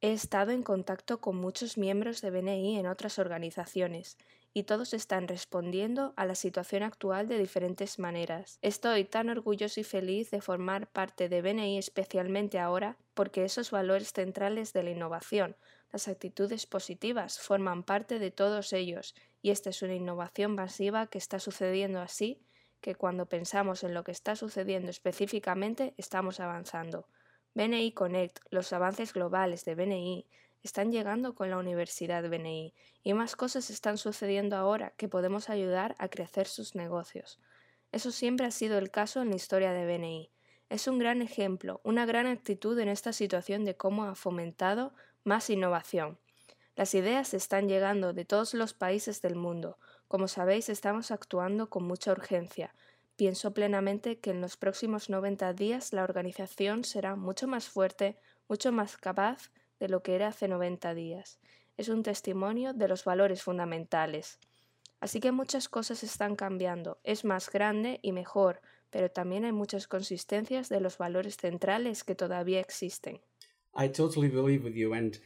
He 0.00 0.12
estado 0.12 0.52
en 0.52 0.62
contacto 0.62 1.20
con 1.20 1.34
muchos 1.34 1.76
miembros 1.76 2.20
de 2.20 2.30
BNI 2.30 2.78
en 2.78 2.86
otras 2.86 3.18
organizaciones 3.18 4.16
y 4.52 4.64
todos 4.64 4.94
están 4.94 5.28
respondiendo 5.28 6.14
a 6.16 6.24
la 6.24 6.34
situación 6.34 6.82
actual 6.82 7.28
de 7.28 7.38
diferentes 7.38 7.98
maneras. 7.98 8.58
Estoy 8.62 9.04
tan 9.04 9.28
orgulloso 9.28 9.80
y 9.80 9.84
feliz 9.84 10.30
de 10.30 10.40
formar 10.40 10.90
parte 10.90 11.28
de 11.28 11.42
BNI 11.42 11.78
especialmente 11.78 12.58
ahora 12.58 12.96
porque 13.14 13.44
esos 13.44 13.70
valores 13.70 14.12
centrales 14.12 14.72
de 14.72 14.82
la 14.82 14.90
innovación, 14.90 15.56
las 15.92 16.08
actitudes 16.08 16.66
positivas, 16.66 17.38
forman 17.38 17.82
parte 17.82 18.18
de 18.18 18.30
todos 18.30 18.72
ellos 18.72 19.14
y 19.42 19.50
esta 19.50 19.70
es 19.70 19.82
una 19.82 19.94
innovación 19.94 20.54
masiva 20.54 21.06
que 21.06 21.18
está 21.18 21.38
sucediendo 21.38 22.00
así 22.00 22.42
que 22.80 22.94
cuando 22.94 23.26
pensamos 23.26 23.82
en 23.84 23.94
lo 23.94 24.04
que 24.04 24.12
está 24.12 24.36
sucediendo 24.36 24.90
específicamente 24.90 25.94
estamos 25.96 26.40
avanzando. 26.40 27.08
BNI 27.54 27.92
Connect, 27.92 28.38
los 28.50 28.72
avances 28.72 29.12
globales 29.12 29.64
de 29.64 29.74
BNI, 29.74 30.26
están 30.62 30.92
llegando 30.92 31.34
con 31.34 31.50
la 31.50 31.58
Universidad 31.58 32.28
BNI 32.28 32.74
y 33.02 33.14
más 33.14 33.36
cosas 33.36 33.70
están 33.70 33.98
sucediendo 33.98 34.56
ahora 34.56 34.92
que 34.96 35.08
podemos 35.08 35.50
ayudar 35.50 35.96
a 35.98 36.08
crecer 36.08 36.46
sus 36.46 36.74
negocios. 36.74 37.38
Eso 37.92 38.10
siempre 38.10 38.46
ha 38.46 38.50
sido 38.50 38.78
el 38.78 38.90
caso 38.90 39.22
en 39.22 39.30
la 39.30 39.36
historia 39.36 39.72
de 39.72 39.86
BNI. 39.86 40.30
Es 40.68 40.86
un 40.86 40.98
gran 40.98 41.22
ejemplo, 41.22 41.80
una 41.84 42.06
gran 42.06 42.26
actitud 42.26 42.78
en 42.78 42.88
esta 42.88 43.12
situación 43.12 43.64
de 43.64 43.76
cómo 43.76 44.04
ha 44.04 44.14
fomentado 44.14 44.92
más 45.24 45.48
innovación. 45.50 46.18
Las 46.76 46.94
ideas 46.94 47.34
están 47.34 47.68
llegando 47.68 48.12
de 48.12 48.24
todos 48.24 48.54
los 48.54 48.74
países 48.74 49.22
del 49.22 49.34
mundo. 49.34 49.78
Como 50.06 50.28
sabéis, 50.28 50.68
estamos 50.68 51.10
actuando 51.10 51.70
con 51.70 51.84
mucha 51.84 52.12
urgencia, 52.12 52.74
Pienso 53.18 53.52
plenamente 53.52 54.20
que 54.20 54.30
en 54.30 54.40
los 54.40 54.56
próximos 54.56 55.10
90 55.10 55.52
días 55.52 55.92
la 55.92 56.04
organización 56.04 56.84
será 56.84 57.16
mucho 57.16 57.48
más 57.48 57.68
fuerte, 57.68 58.16
mucho 58.48 58.70
más 58.70 58.96
capaz 58.96 59.50
de 59.80 59.88
lo 59.88 60.02
que 60.02 60.14
era 60.14 60.28
hace 60.28 60.48
90 60.48 60.94
días. 60.94 61.38
Es 61.76 61.88
un 61.88 62.02
testimonio 62.02 62.72
de 62.74 62.88
los 62.88 63.04
valores 63.04 63.42
fundamentales. 63.42 64.38
Así 65.00 65.20
que 65.20 65.32
muchas 65.32 65.68
cosas 65.68 66.02
están 66.02 66.34
cambiando. 66.34 66.98
Es 67.04 67.24
más 67.24 67.50
grande 67.50 68.00
y 68.02 68.12
mejor, 68.12 68.60
pero 68.90 69.10
también 69.10 69.44
hay 69.44 69.52
muchas 69.52 69.86
consistencias 69.86 70.68
de 70.68 70.80
los 70.80 70.98
valores 70.98 71.36
centrales 71.36 72.02
que 72.04 72.14
todavía 72.14 72.60
existen. 72.60 73.20
I 73.76 73.88
totally 73.88 74.28
believe 74.28 74.64
with 74.64 74.74
you, 74.74 74.92
and 74.94 75.18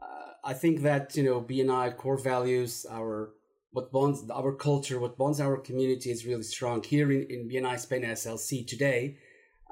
uh, 0.00 0.34
I 0.44 0.54
think 0.54 0.82
that 0.82 1.16
you 1.16 1.24
know 1.24 1.40
BNI 1.40 1.96
core 1.96 2.18
values, 2.18 2.86
our 2.88 3.34
what 3.72 3.90
bonds 3.90 4.24
our 4.30 4.56
culture, 4.56 5.00
what 5.00 5.16
bonds 5.16 5.40
our 5.40 5.56
community 5.60 6.10
is 6.10 6.24
really 6.24 6.44
strong. 6.44 6.82
Here 6.84 7.10
in, 7.10 7.26
in 7.28 7.48
BNI 7.48 7.78
Spain 7.80 8.02
SLC 8.02 8.64
today, 8.64 9.16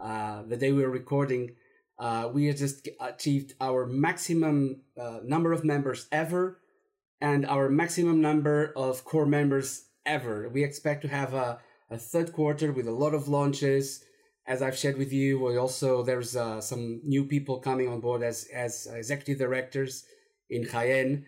uh, 0.03 0.43
the 0.43 0.57
day 0.57 0.73
we 0.73 0.83
are 0.83 0.91
recording, 0.91 1.55
uh, 1.98 2.28
we 2.32 2.52
just 2.52 2.88
achieved 3.00 3.54
our 3.60 3.86
maximum 3.86 4.82
uh, 5.00 5.20
number 5.24 5.52
of 5.52 5.64
members 5.64 6.08
ever 6.10 6.60
and 7.20 7.46
our 7.46 7.68
maximum 7.68 8.20
number 8.20 8.72
of 8.76 9.04
core 9.04 9.26
members 9.26 9.86
ever. 10.04 10.48
We 10.48 10.64
expect 10.64 11.02
to 11.02 11.08
have 11.08 11.34
a, 11.34 11.60
a 11.90 11.96
third 11.96 12.32
quarter 12.32 12.72
with 12.72 12.88
a 12.88 12.92
lot 12.92 13.14
of 13.14 13.28
launches. 13.28 14.04
As 14.46 14.60
I've 14.60 14.76
shared 14.76 14.98
with 14.98 15.12
you, 15.12 15.38
we 15.38 15.56
also 15.56 16.02
there's 16.02 16.36
uh, 16.36 16.60
some 16.60 17.00
new 17.04 17.24
people 17.24 17.60
coming 17.60 17.88
on 17.88 18.00
board 18.00 18.22
as 18.22 18.46
as 18.52 18.86
executive 18.92 19.38
directors 19.38 20.04
in 20.50 20.66
Cayenne, 20.66 21.24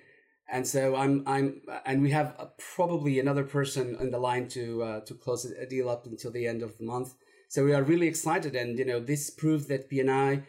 and 0.51 0.67
so 0.67 0.95
I'm 0.97 1.23
I'm 1.27 1.63
and 1.87 2.03
we 2.03 2.11
have 2.11 2.35
a, 2.39 2.51
probably 2.75 3.19
another 3.19 3.45
person 3.45 3.97
in 3.99 4.11
the 4.11 4.19
line 4.19 4.49
to 4.49 4.83
uh, 4.83 5.01
to 5.07 5.15
close 5.15 5.47
a 5.47 5.65
deal 5.65 5.89
up 5.89 6.05
until 6.05 6.31
the 6.31 6.47
end 6.47 6.63
of 6.63 6.77
the 6.77 6.85
month. 6.85 7.15
So 7.49 7.65
we 7.65 7.73
are 7.73 7.83
really 7.83 8.07
excited, 8.07 8.55
and 8.55 8.79
you 8.79 8.85
know 8.85 9.01
this 9.01 9.31
proves 9.31 9.67
that 9.69 9.91
BNI 9.91 10.43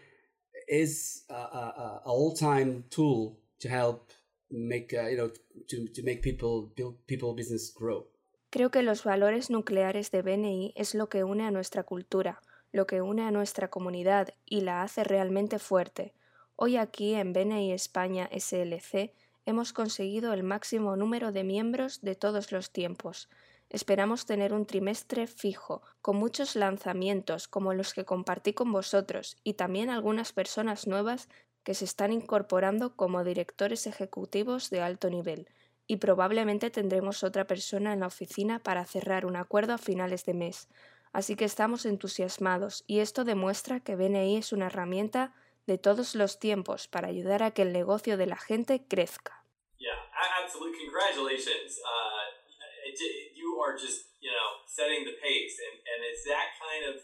is 0.68 1.26
a, 1.30 1.34
a, 1.34 2.02
a 2.06 2.12
all 2.12 2.34
time 2.34 2.84
tool 2.90 3.38
to 3.60 3.70
help 3.70 4.12
make 4.50 4.94
uh, 4.94 5.08
you 5.10 5.18
know 5.18 5.30
to 5.68 5.88
to 5.94 6.04
make 6.04 6.22
people 6.22 6.72
build 6.76 6.96
people 7.08 7.34
business 7.34 7.74
grow. 7.74 8.08
Creo 8.50 8.72
que 8.72 8.82
los 8.82 9.04
valores 9.04 9.50
nucleares 9.50 10.12
de 10.12 10.22
BNI 10.22 10.74
es 10.76 10.96
lo 10.96 11.10
que 11.10 11.24
une 11.24 11.44
a 11.44 11.52
nuestra 11.52 11.84
cultura, 11.84 12.42
lo 12.72 12.88
que 12.88 13.02
une 13.02 13.24
a 13.24 13.32
nuestra 13.32 13.70
comunidad 13.70 14.34
y 14.46 14.62
la 14.62 14.84
hace 14.84 15.04
realmente 15.04 15.60
fuerte. 15.60 16.14
Hoy 16.56 16.78
aquí 16.78 17.14
en 17.14 17.34
BNI 17.34 17.74
España 17.74 18.30
SLC 18.32 19.12
hemos 19.46 19.74
conseguido 19.74 20.34
el 20.34 20.44
máximo 20.44 20.96
número 20.96 21.32
de 21.32 21.44
miembros 21.44 22.02
de 22.02 22.16
todos 22.16 22.52
los 22.52 22.72
tiempos. 22.72 23.30
Esperamos 23.70 24.26
tener 24.26 24.54
un 24.54 24.66
trimestre 24.66 25.28
fijo, 25.28 25.82
con 26.02 26.16
muchos 26.16 26.56
lanzamientos 26.56 27.48
como 27.48 27.74
los 27.74 27.94
que 27.94 28.06
compartí 28.06 28.54
con 28.54 28.72
vosotros 28.72 29.38
y 29.44 29.54
también 29.54 29.90
algunas 29.90 30.32
personas 30.32 30.88
nuevas 30.88 31.28
que 31.64 31.74
se 31.74 31.84
están 31.84 32.14
incorporando 32.14 32.96
como 32.96 33.26
directores 33.26 33.88
ejecutivos 33.88 34.70
de 34.70 34.80
alto 34.80 35.10
nivel, 35.10 35.50
y 35.86 35.98
probablemente 35.98 36.70
tendremos 36.70 37.24
otra 37.24 37.46
persona 37.46 37.92
en 37.92 38.02
la 38.02 38.08
oficina 38.08 38.60
para 38.60 38.86
cerrar 38.86 39.26
un 39.26 39.36
acuerdo 39.36 39.74
a 39.74 39.78
finales 39.78 40.24
de 40.26 40.34
mes. 40.34 40.70
Así 41.12 41.36
que 41.36 41.46
estamos 41.46 41.86
entusiasmados 41.86 42.84
y 42.88 43.00
esto 43.00 43.24
demuestra 43.26 43.80
que 43.80 43.96
BNI 43.96 44.38
es 44.38 44.54
una 44.54 44.68
herramienta 44.68 45.34
de 45.66 45.78
todos 45.78 46.16
los 46.16 46.40
tiempos 46.40 46.88
para 46.88 47.08
ayudar 47.08 47.44
a 47.44 47.52
que 47.52 47.64
el 47.64 47.74
negocio 47.74 48.18
de 48.18 48.28
la 48.28 48.38
gente 48.38 48.86
crezca. 48.88 49.44
You 53.58 53.66
are 53.66 53.74
just, 53.74 54.14
you 54.22 54.30
know, 54.30 54.50
setting 54.70 55.02
the 55.02 55.18
pace. 55.18 55.58
And, 55.58 55.82
and 55.82 56.00
it's 56.06 56.22
that 56.30 56.54
kind 56.62 56.94
of 56.94 57.02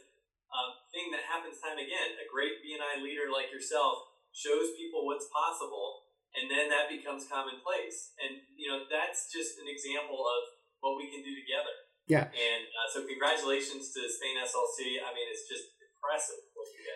um, 0.54 0.70
thing 0.94 1.10
that 1.10 1.26
happens 1.26 1.58
time 1.58 1.82
again. 1.82 2.14
A 2.22 2.30
great 2.30 2.62
BNI 2.62 3.02
leader 3.02 3.34
like 3.34 3.50
yourself 3.50 4.06
shows 4.30 4.78
people 4.78 5.10
what's 5.10 5.26
possible, 5.34 6.06
and 6.38 6.46
then 6.46 6.70
that 6.70 6.94
becomes 6.94 7.26
commonplace. 7.26 8.14
And, 8.22 8.46
you 8.54 8.70
know, 8.70 8.86
that's 8.86 9.34
just 9.34 9.58
an 9.58 9.66
example 9.66 10.22
of 10.22 10.42
what 10.86 11.02
we 11.02 11.10
can 11.10 11.26
do 11.26 11.34
together. 11.34 11.74
Yeah. 12.06 12.30
And 12.30 12.64
uh, 12.70 12.88
so 12.94 13.02
congratulations 13.10 13.90
to 13.98 14.06
Spain 14.06 14.38
SLC. 14.38 15.02
I 15.02 15.10
mean, 15.10 15.26
it's 15.34 15.50
just 15.50 15.74
impressive. 15.82 16.38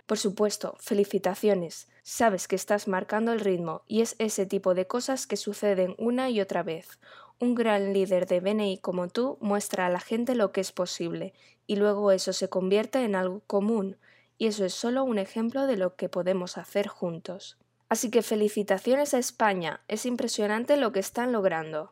Por 0.06 0.18
supuesto, 0.18 0.78
felicitaciones. 0.80 1.88
Sabes 2.04 2.48
que 2.48 2.56
estás 2.56 2.88
marcando 2.88 3.34
el 3.34 3.40
ritmo 3.40 3.84
y 3.88 4.02
es 4.02 4.16
ese 4.20 4.46
tipo 4.46 4.74
de 4.74 4.88
cosas 4.88 5.28
que 5.28 5.36
suceden 5.36 5.96
una 5.98 6.30
y 6.30 6.40
otra 6.40 6.64
vez. 6.64 7.00
Un 7.40 7.54
gran 7.54 7.94
líder 7.94 8.26
de 8.26 8.40
BNI 8.40 8.80
como 8.80 9.08
tú 9.08 9.38
muestra 9.42 9.86
a 9.86 9.90
la 9.90 10.00
gente 10.00 10.34
lo 10.34 10.52
que 10.52 10.62
es 10.62 10.72
posible 10.72 11.34
y 11.68 11.76
luego 11.76 12.12
eso 12.12 12.34
se 12.34 12.50
convierte 12.50 13.04
en 13.04 13.16
algo 13.16 13.42
común 13.46 13.98
y 14.38 14.48
eso 14.48 14.66
es 14.66 14.74
solo 14.74 15.04
un 15.04 15.20
ejemplo 15.20 15.68
de 15.68 15.78
lo 15.78 15.96
que 15.96 16.10
podemos 16.10 16.58
hacer 16.58 16.88
juntos. 16.88 17.58
Así 17.90 18.10
que 18.10 18.22
felicitaciones 18.22 19.14
a 19.14 19.20
España, 19.20 19.82
es 19.88 20.06
impresionante 20.06 20.78
lo 20.78 20.92
que 20.92 21.00
están 21.00 21.32
logrando. 21.32 21.92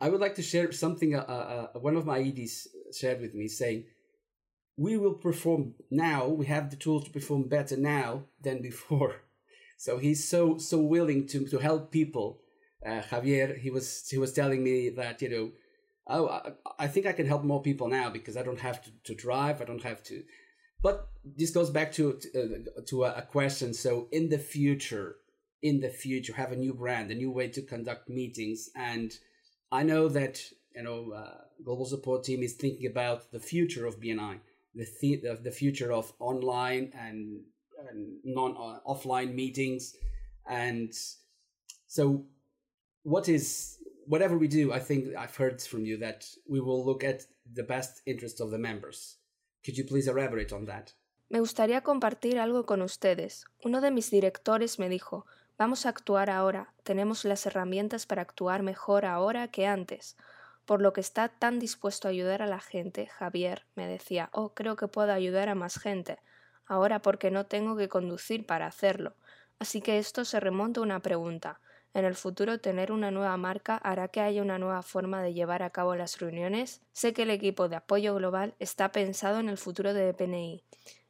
I 0.00 0.08
would 0.08 0.20
like 0.20 0.34
to 0.36 0.42
share 0.42 0.72
something 0.72 1.14
uh, 1.14 1.24
uh, 1.28 1.78
one 1.80 1.96
of 1.96 2.06
my 2.06 2.18
EDs 2.18 2.68
shared 2.92 3.20
with 3.20 3.34
me 3.34 3.48
saying, 3.48 3.86
We 4.76 4.96
will 4.96 5.18
perform 5.18 5.74
now, 5.90 6.26
we 6.26 6.46
have 6.46 6.70
the 6.70 6.76
tools 6.76 7.04
to 7.04 7.10
perform 7.10 7.48
better 7.48 7.76
now 7.76 8.24
than 8.42 8.62
before. 8.62 9.16
So 9.76 9.98
he's 9.98 10.24
so 10.24 10.56
so 10.56 10.78
willing 10.78 11.26
to, 11.26 11.46
to 11.48 11.58
help 11.58 11.90
people. 11.90 12.43
Uh, 12.84 13.00
Javier, 13.02 13.58
he 13.58 13.70
was 13.70 14.08
he 14.08 14.18
was 14.18 14.32
telling 14.32 14.62
me 14.62 14.90
that, 14.90 15.22
you 15.22 15.30
know, 15.30 15.52
oh, 16.08 16.28
I, 16.28 16.52
I 16.84 16.86
think 16.86 17.06
I 17.06 17.12
can 17.12 17.26
help 17.26 17.42
more 17.42 17.62
people 17.62 17.88
now 17.88 18.10
because 18.10 18.36
I 18.36 18.42
don't 18.42 18.60
have 18.60 18.82
to, 18.82 18.90
to 19.04 19.14
drive, 19.14 19.60
I 19.60 19.64
don't 19.64 19.82
have 19.82 20.02
to. 20.04 20.22
But 20.82 21.08
this 21.24 21.50
goes 21.50 21.70
back 21.70 21.92
to 21.92 22.18
to, 22.32 22.66
uh, 22.76 22.80
to 22.88 23.04
a 23.04 23.22
question. 23.22 23.72
So 23.72 24.08
in 24.12 24.28
the 24.28 24.38
future, 24.38 25.16
in 25.62 25.80
the 25.80 25.88
future, 25.88 26.34
have 26.34 26.52
a 26.52 26.56
new 26.56 26.74
brand, 26.74 27.10
a 27.10 27.14
new 27.14 27.30
way 27.30 27.48
to 27.48 27.62
conduct 27.62 28.10
meetings, 28.10 28.68
and 28.76 29.12
I 29.72 29.82
know 29.82 30.08
that 30.08 30.42
you 30.76 30.82
know 30.82 31.12
uh, 31.12 31.38
global 31.64 31.86
support 31.86 32.24
team 32.24 32.42
is 32.42 32.54
thinking 32.54 32.86
about 32.86 33.32
the 33.32 33.40
future 33.40 33.86
of 33.86 33.98
BNI, 33.98 34.40
the 34.74 34.86
the, 35.00 35.38
the 35.42 35.50
future 35.50 35.90
of 35.90 36.12
online 36.18 36.92
and, 36.94 37.40
and 37.88 38.18
non 38.24 38.54
uh, 38.56 38.80
offline 38.86 39.34
meetings, 39.34 39.96
and 40.46 40.92
so 41.86 42.26
what 43.04 43.28
is 43.28 43.78
whatever 44.06 44.36
we 44.36 44.48
do. 44.48 44.72
I 44.72 44.80
think 44.80 45.14
I've 45.16 45.36
heard 45.36 45.62
from 45.62 45.84
you 45.84 45.96
that 45.98 46.26
we 46.46 46.60
will 46.60 46.84
look 46.84 47.04
at 47.04 47.26
the 47.54 47.62
best 47.62 48.02
interest 48.06 48.40
of 48.40 48.50
the 48.50 48.58
members. 48.58 49.18
Could 49.64 49.78
you 49.78 49.84
please 49.84 50.08
elaborate 50.08 50.52
on 50.52 50.66
that? 50.66 50.92
Me 51.30 51.40
gustaría 51.40 51.80
compartir 51.82 52.38
algo 52.38 52.66
con 52.66 52.82
ustedes. 52.82 53.44
Uno 53.64 53.80
de 53.80 53.90
mis 53.90 54.10
directores 54.10 54.78
me 54.78 54.88
dijo, 54.88 55.24
Vamos 55.56 55.86
a 55.86 55.90
actuar 55.90 56.30
ahora, 56.30 56.74
tenemos 56.82 57.24
las 57.24 57.46
herramientas 57.46 58.06
para 58.06 58.22
actuar 58.22 58.64
mejor 58.64 59.04
ahora 59.04 59.46
que 59.48 59.68
antes. 59.68 60.16
Por 60.64 60.82
lo 60.82 60.92
que 60.92 61.00
está 61.00 61.28
tan 61.28 61.60
dispuesto 61.60 62.08
a 62.08 62.10
ayudar 62.10 62.42
a 62.42 62.48
la 62.48 62.58
gente, 62.58 63.06
Javier 63.06 63.64
me 63.76 63.86
decía, 63.86 64.30
oh, 64.32 64.52
creo 64.54 64.74
que 64.74 64.88
puedo 64.88 65.12
ayudar 65.12 65.48
a 65.48 65.54
más 65.54 65.78
gente, 65.78 66.18
ahora 66.66 67.02
porque 67.02 67.30
no 67.30 67.46
tengo 67.46 67.76
que 67.76 67.88
conducir 67.88 68.46
para 68.46 68.66
hacerlo. 68.66 69.14
Así 69.60 69.80
que 69.80 69.98
esto 69.98 70.24
se 70.24 70.40
remonta 70.40 70.80
a 70.80 70.82
una 70.82 71.00
pregunta. 71.00 71.60
En 71.94 72.04
el 72.04 72.16
futuro 72.16 72.58
tener 72.58 72.92
una 72.92 73.10
nueva 73.10 73.36
marca 73.36 73.76
hará 73.76 74.08
que 74.08 74.20
haya 74.20 74.42
una 74.42 74.58
nueva 74.58 74.82
forma 74.82 75.22
de 75.22 75.32
llevar 75.32 75.62
a 75.62 75.70
cabo 75.70 75.94
las 75.94 76.18
reuniones. 76.18 76.82
Sé 76.92 77.12
que 77.14 77.22
el 77.22 77.30
equipo 77.30 77.68
de 77.68 77.76
apoyo 77.76 78.14
global 78.16 78.54
está 78.58 78.92
pensado 78.92 79.38
en 79.38 79.48
el 79.48 79.56
futuro 79.56 79.94
de 79.94 80.12
PNI, 80.12 80.64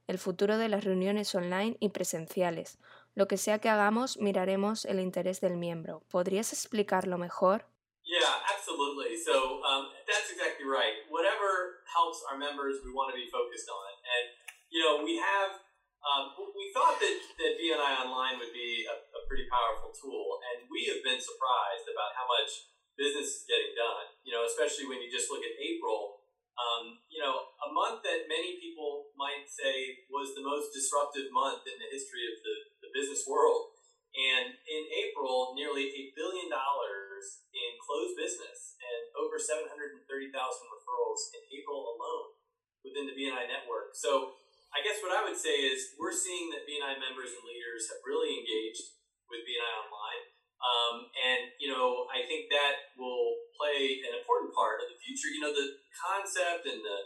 el 0.07 0.19
futuro 0.19 0.59
de 0.59 0.69
las 0.69 0.85
reuniones 0.85 1.35
online 1.35 1.77
y 1.81 1.89
presenciales, 1.89 2.79
Lo 3.17 3.29
que 3.29 3.39
sea 3.39 3.61
que 3.61 3.69
hagamos, 3.69 4.19
miraremos 4.19 4.85
el 4.85 4.99
interés 4.99 5.41
del 5.41 5.57
miembro. 5.57 6.03
¿Podrías 6.11 6.53
explicarlo 6.53 7.17
mejor? 7.17 7.65
Yeah, 8.03 8.27
absolutely. 8.53 9.17
So 9.17 9.63
um, 9.63 9.87
that's 10.05 10.31
exactly 10.35 10.67
right. 10.67 11.07
Whatever 11.09 11.81
helps 11.87 12.21
our 12.29 12.37
members, 12.37 12.83
we 12.85 12.91
want 12.91 13.15
to 13.15 13.17
be 13.17 13.31
focused 13.31 13.71
on. 13.71 13.91
And, 14.03 14.25
you 14.69 14.83
know, 14.83 15.05
we 15.07 15.17
have, 15.17 15.63
um, 16.05 16.37
we 16.37 16.69
thought 16.77 17.01
that, 17.01 17.17
that 17.41 17.53
BNI 17.57 18.05
Online 18.05 18.37
would 18.39 18.53
be 18.53 18.85
a, 18.85 18.97
a 18.97 19.21
pretty 19.25 19.49
powerful 19.49 19.91
tool. 19.97 20.41
And 20.53 20.69
we 20.69 20.85
have 20.93 21.01
been 21.01 21.19
surprised 21.19 21.89
about 21.89 22.13
how 22.13 22.29
much 22.29 22.71
business 22.95 23.41
is 23.41 23.45
getting 23.49 23.73
done, 23.75 24.13
you 24.23 24.31
know, 24.31 24.45
especially 24.45 24.87
when 24.87 25.01
you 25.01 25.09
just 25.09 25.33
look 25.33 25.43
at 25.43 25.57
April 25.57 26.25
um, 26.55 27.03
you 27.11 27.19
know, 27.19 27.51
a 27.67 27.69
month 27.75 28.07
that 28.07 28.31
many 28.31 28.63
people 28.63 29.11
might 29.19 29.51
say 29.51 30.07
was 30.07 30.39
the 30.39 30.45
most 30.45 30.71
disruptive 30.71 31.31
month 31.35 31.67
in 31.67 31.75
the 31.83 31.91
history 31.91 32.31
of 32.31 32.39
the, 32.47 32.57
the 32.87 32.91
business 32.95 33.27
world. 33.27 33.75
And 34.15 34.55
in 34.55 34.83
April, 34.95 35.59
nearly 35.59 35.91
a 35.91 36.15
billion 36.15 36.47
dollars 36.47 37.43
in 37.51 37.75
closed 37.83 38.15
business 38.15 38.79
and 38.79 39.11
over 39.19 39.43
730,000 39.43 39.99
referrals 40.07 41.35
in 41.35 41.43
April 41.51 41.99
alone 41.99 42.39
within 42.87 43.11
the 43.11 43.17
BNI 43.19 43.51
network. 43.51 43.99
So 43.99 44.39
I 44.75 44.83
guess 44.83 44.99
what 44.99 45.15
I 45.15 45.23
would 45.23 45.39
say 45.39 45.55
is 45.55 45.95
we're 45.95 46.15
seeing 46.15 46.51
that 46.51 46.67
BNI 46.67 46.99
members 46.99 47.31
and 47.31 47.47
leaders 47.47 47.87
have 47.95 48.03
really 48.03 48.35
engaged 48.35 48.99
with 49.31 49.47
BNI 49.47 49.73
Online. 49.87 50.23
Um, 50.59 50.97
and, 51.15 51.41
you 51.63 51.71
know, 51.71 52.11
I 52.11 52.27
think 52.27 52.51
that 52.51 52.91
will 52.99 53.39
play 53.55 54.03
an 54.03 54.19
important 54.19 54.51
part 54.51 54.83
of 54.83 54.91
the 54.91 54.99
future. 54.99 55.31
You 55.31 55.47
know, 55.47 55.55
the 55.55 55.79
concept 55.95 56.67
and 56.67 56.83
the, 56.83 56.99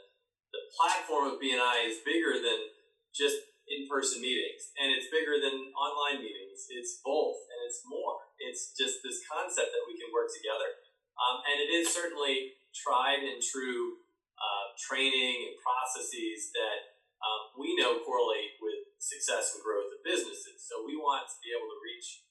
the 0.56 0.62
platform 0.80 1.28
of 1.28 1.36
BNI 1.36 1.92
is 1.92 2.00
bigger 2.08 2.40
than 2.40 2.72
just 3.12 3.36
in-person 3.68 4.24
meetings 4.24 4.72
and 4.80 4.88
it's 4.88 5.12
bigger 5.12 5.36
than 5.36 5.68
online 5.76 6.24
meetings. 6.24 6.72
It's 6.72 7.04
both 7.04 7.36
and 7.52 7.60
it's 7.68 7.84
more. 7.84 8.32
It's 8.40 8.72
just 8.72 9.04
this 9.04 9.20
concept 9.28 9.76
that 9.76 9.84
we 9.84 10.00
can 10.00 10.08
work 10.08 10.32
together. 10.32 10.72
Um, 11.20 11.44
and 11.44 11.60
it 11.60 11.68
is 11.68 11.92
certainly 11.92 12.56
tried 12.72 13.20
and 13.20 13.44
true 13.44 14.00
uh, 14.40 14.72
training 14.80 15.52
and 15.52 15.54
processes 15.60 16.54
that 16.56 16.87
um, 17.22 17.42
we 17.58 17.74
know 17.78 18.00
correlate 18.06 18.58
with 18.62 18.94
success 18.98 19.54
and 19.54 19.62
growth 19.62 19.90
of 19.94 20.00
businesses. 20.02 20.62
So 20.62 20.82
we 20.86 20.94
want 20.94 21.26
to 21.26 21.36
be 21.42 21.50
able 21.54 21.70
to 21.70 21.80
reach 21.82 22.28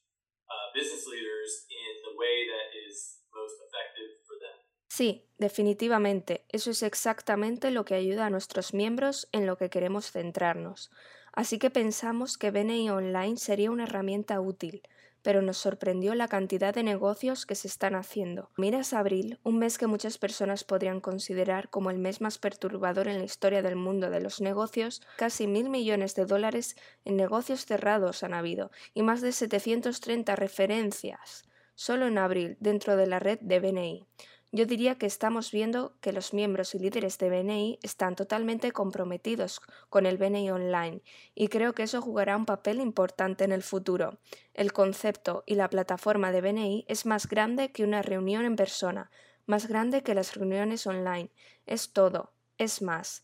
Uh, 0.47 0.71
business 0.73 1.05
leaders 1.07 1.67
in 1.67 1.91
the 2.07 2.15
way 2.17 2.47
that 2.47 2.71
is 2.87 3.19
most 3.35 3.55
effective 3.67 4.15
for 4.25 4.39
them. 4.39 4.55
Sí, 4.87 5.27
definitivamente. 5.37 6.45
Eso 6.47 6.71
es 6.71 6.83
exactamente 6.83 7.69
lo 7.69 7.83
que 7.83 7.95
ayuda 7.95 8.27
a 8.27 8.29
nuestros 8.29 8.73
miembros 8.73 9.27
en 9.33 9.45
lo 9.45 9.57
que 9.57 9.69
queremos 9.69 10.09
centrarnos. 10.09 10.89
Así 11.33 11.59
que 11.59 11.69
pensamos 11.69 12.37
que 12.37 12.51
BNI 12.51 12.89
Online 12.91 13.35
sería 13.35 13.71
una 13.71 13.83
herramienta 13.83 14.39
útil, 14.39 14.83
pero 15.27 15.41
nos 15.41 15.57
sorprendió 15.57 16.15
la 16.15 16.29
cantidad 16.29 16.73
de 16.73 16.83
negocios 16.83 17.45
que 17.45 17.55
se 17.55 17.67
están 17.67 17.95
haciendo. 17.95 18.49
Miras 18.55 18.93
abril, 18.93 19.41
un 19.43 19.59
mes 19.59 19.77
que 19.77 19.85
muchas 19.85 20.17
personas 20.17 20.63
podrían 20.63 21.01
considerar 21.01 21.69
como 21.69 21.89
el 21.89 21.99
mes 21.99 22.21
más 22.21 22.37
perturbador 22.37 23.09
en 23.09 23.17
la 23.17 23.25
historia 23.25 23.61
del 23.61 23.75
mundo 23.75 24.09
de 24.09 24.21
los 24.21 24.39
negocios, 24.39 25.01
casi 25.17 25.45
mil 25.45 25.69
millones 25.69 26.15
de 26.15 26.25
dólares 26.25 26.77
en 27.03 27.17
negocios 27.17 27.65
cerrados 27.65 28.23
han 28.23 28.33
habido 28.33 28.71
y 28.93 29.03
más 29.03 29.19
de 29.19 29.33
730 29.33 30.33
referencias 30.37 31.43
solo 31.75 32.07
en 32.07 32.17
abril 32.17 32.55
dentro 32.61 32.95
de 32.95 33.07
la 33.07 33.19
red 33.19 33.37
de 33.41 33.59
BNI. 33.59 34.07
Yo 34.53 34.65
diría 34.65 34.97
que 34.97 35.05
estamos 35.05 35.51
viendo 35.51 35.97
que 35.99 36.13
los 36.13 36.33
miembros 36.33 36.73
y 36.73 36.79
líderes 36.79 37.17
de 37.17 37.29
BNI 37.29 37.79
están 37.83 38.15
totalmente 38.15 38.71
comprometidos 38.71 39.59
con 39.89 40.05
el 40.05 40.17
BNI 40.17 40.51
Online 40.51 41.01
y 41.35 41.49
creo 41.49 41.73
que 41.73 41.83
eso 41.83 42.01
jugará 42.01 42.37
un 42.37 42.45
papel 42.45 42.79
importante 42.79 43.43
en 43.43 43.51
el 43.51 43.61
futuro. 43.61 44.19
El 44.53 44.71
concepto 44.71 45.43
y 45.45 45.55
la 45.55 45.69
plataforma 45.69 46.31
de 46.31 46.39
BNI 46.39 46.85
es 46.87 47.05
más 47.05 47.27
grande 47.27 47.73
que 47.73 47.83
una 47.83 48.01
reunión 48.01 48.45
en 48.45 48.55
persona, 48.55 49.11
más 49.45 49.67
grande 49.67 50.01
que 50.01 50.15
las 50.15 50.33
reuniones 50.35 50.87
online. 50.87 51.29
Es 51.65 51.91
todo, 51.91 52.31
es 52.57 52.81
más. 52.81 53.23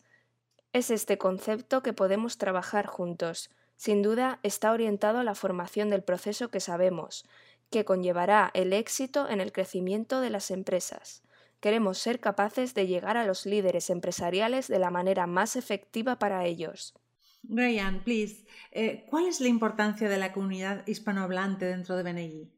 Es 0.74 0.90
este 0.90 1.16
concepto 1.16 1.82
que 1.82 1.94
podemos 1.94 2.36
trabajar 2.36 2.86
juntos. 2.86 3.48
Sin 3.76 4.02
duda 4.02 4.40
está 4.42 4.72
orientado 4.72 5.18
a 5.18 5.24
la 5.24 5.34
formación 5.34 5.88
del 5.88 6.04
proceso 6.04 6.48
que 6.50 6.60
sabemos, 6.60 7.26
que 7.74 7.84
conllevará 7.84 8.52
el 8.54 8.72
éxito 8.72 9.28
en 9.28 9.40
el 9.40 9.50
crecimiento 9.50 10.20
de 10.20 10.30
las 10.30 10.52
empresas. 10.52 11.24
Queremos 11.58 11.98
ser 11.98 12.20
capaces 12.20 12.72
de 12.72 12.86
llegar 12.86 13.16
a 13.16 13.26
los 13.26 13.46
líderes 13.46 13.90
empresariales 13.90 14.68
de 14.68 14.78
la 14.78 14.90
manera 14.90 15.26
más 15.26 15.56
efectiva 15.56 16.20
para 16.20 16.46
ellos. 16.46 16.94
Brian, 17.42 18.04
please, 18.04 18.46
eh, 18.70 19.04
¿cuál 19.10 19.26
es 19.26 19.40
la 19.40 19.48
importancia 19.48 20.08
de 20.08 20.18
la 20.18 20.32
comunidad 20.32 20.86
hispanohablante 20.86 21.64
dentro 21.64 21.96
de 21.96 22.04
BNI? 22.04 22.48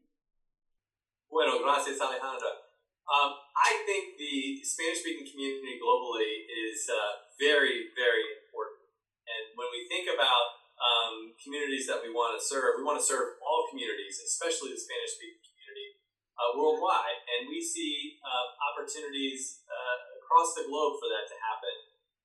Bueno, 1.29 1.59
gracias 1.63 1.99
Alejandra. 1.99 2.49
Um, 3.09 3.31
I 3.57 3.71
think 3.87 4.17
the 4.19 4.61
Spanish-speaking 4.63 5.31
community 5.31 5.79
globally 5.81 6.45
is 6.69 6.87
uh, 6.91 6.93
very, 7.39 7.89
very 7.95 8.23
important. 8.45 8.85
And 9.25 9.57
when 9.57 9.67
we 9.73 9.89
think 9.89 10.13
about 10.13 10.66
um, 10.77 11.33
communities 11.41 11.89
that 11.89 12.01
we 12.05 12.13
want 12.13 12.37
to 12.37 12.41
serve. 12.41 12.77
We 12.77 12.85
want 12.85 13.01
to 13.01 13.05
serve 13.05 13.41
all 13.41 13.69
communities, 13.69 14.21
especially 14.21 14.73
the 14.73 14.81
Spanish 14.81 15.17
speaking 15.17 15.41
community 15.41 15.97
uh, 16.37 16.53
worldwide. 16.57 17.17
And 17.25 17.49
we 17.49 17.61
see 17.61 18.17
uh, 18.21 18.45
opportunities 18.73 19.65
uh, 19.65 20.21
across 20.21 20.53
the 20.53 20.69
globe 20.69 21.01
for 21.01 21.09
that 21.09 21.25
to 21.29 21.37
happen. 21.41 21.75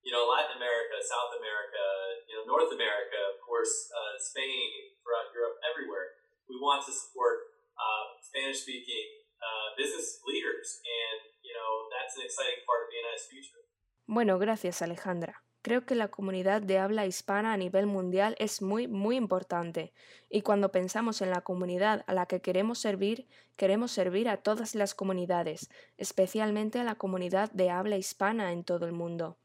You 0.02 0.10
know, 0.10 0.26
Latin 0.26 0.58
America, 0.58 0.98
South 0.98 1.30
America, 1.38 1.82
you 2.26 2.34
know, 2.34 2.44
North 2.44 2.74
America, 2.74 3.18
of 3.32 3.38
course, 3.38 3.70
uh, 3.94 4.18
Spain, 4.18 4.98
throughout 5.00 5.30
Europe, 5.30 5.62
everywhere. 5.62 6.18
We 6.50 6.58
want 6.58 6.82
to 6.86 6.92
support 6.92 7.54
uh, 7.78 8.18
Spanish 8.18 8.66
speaking 8.66 9.22
uh, 9.38 9.78
business 9.78 10.18
leaders. 10.26 10.82
And, 10.82 11.30
you 11.46 11.54
know, 11.54 11.86
that's 11.94 12.18
an 12.18 12.26
exciting 12.26 12.66
part 12.66 12.86
of 12.86 12.86
BNI's 12.90 13.30
future. 13.30 13.62
Bueno, 14.06 14.38
gracias, 14.38 14.82
Alejandra. 14.82 15.38
Creo 15.62 15.86
que 15.86 15.94
la 15.94 16.08
comunidad 16.08 16.60
de 16.60 16.78
habla 16.78 17.06
hispana 17.06 17.52
a 17.52 17.56
nivel 17.56 17.86
mundial 17.86 18.34
es 18.40 18.62
muy, 18.62 18.88
muy 18.88 19.14
importante. 19.16 19.92
Y 20.28 20.42
cuando 20.42 20.72
pensamos 20.72 21.22
en 21.22 21.30
la 21.30 21.42
comunidad 21.42 22.04
a 22.08 22.14
la 22.14 22.26
que 22.26 22.40
queremos 22.40 22.80
servir, 22.80 23.28
queremos 23.54 23.92
servir 23.92 24.28
a 24.28 24.38
todas 24.38 24.74
las 24.74 24.96
comunidades, 24.96 25.70
especialmente 25.98 26.80
a 26.80 26.84
la 26.84 26.96
comunidad 26.96 27.48
de 27.52 27.70
habla 27.70 27.96
hispana 27.96 28.50
en 28.50 28.64
todo 28.64 28.86
el 28.86 28.92
mundo. 28.92 29.38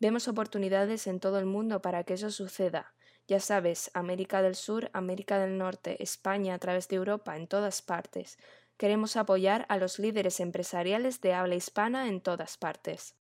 Vemos 0.00 0.26
oportunidades 0.26 1.06
en 1.06 1.20
todo 1.20 1.38
el 1.38 1.46
mundo 1.46 1.80
para 1.80 2.02
que 2.02 2.14
eso 2.14 2.30
suceda, 2.30 2.92
Ya 3.28 3.38
sabes, 3.38 3.92
América 3.94 4.42
del 4.42 4.56
Sur, 4.56 4.90
América 4.92 5.38
del 5.38 5.56
Norte, 5.56 6.02
España, 6.02 6.54
a 6.54 6.58
través 6.58 6.88
de 6.88 6.96
Europa, 6.96 7.36
en 7.36 7.46
todas 7.46 7.80
partes. 7.80 8.38
Queremos 8.76 9.14
apoyar 9.16 9.66
a 9.68 9.76
los 9.76 10.00
líderes 10.00 10.40
empresariales 10.40 11.20
de 11.20 11.34
habla 11.34 11.54
hispana 11.54 12.08
en 12.08 12.20
todas 12.22 12.56
partes. 12.56 13.19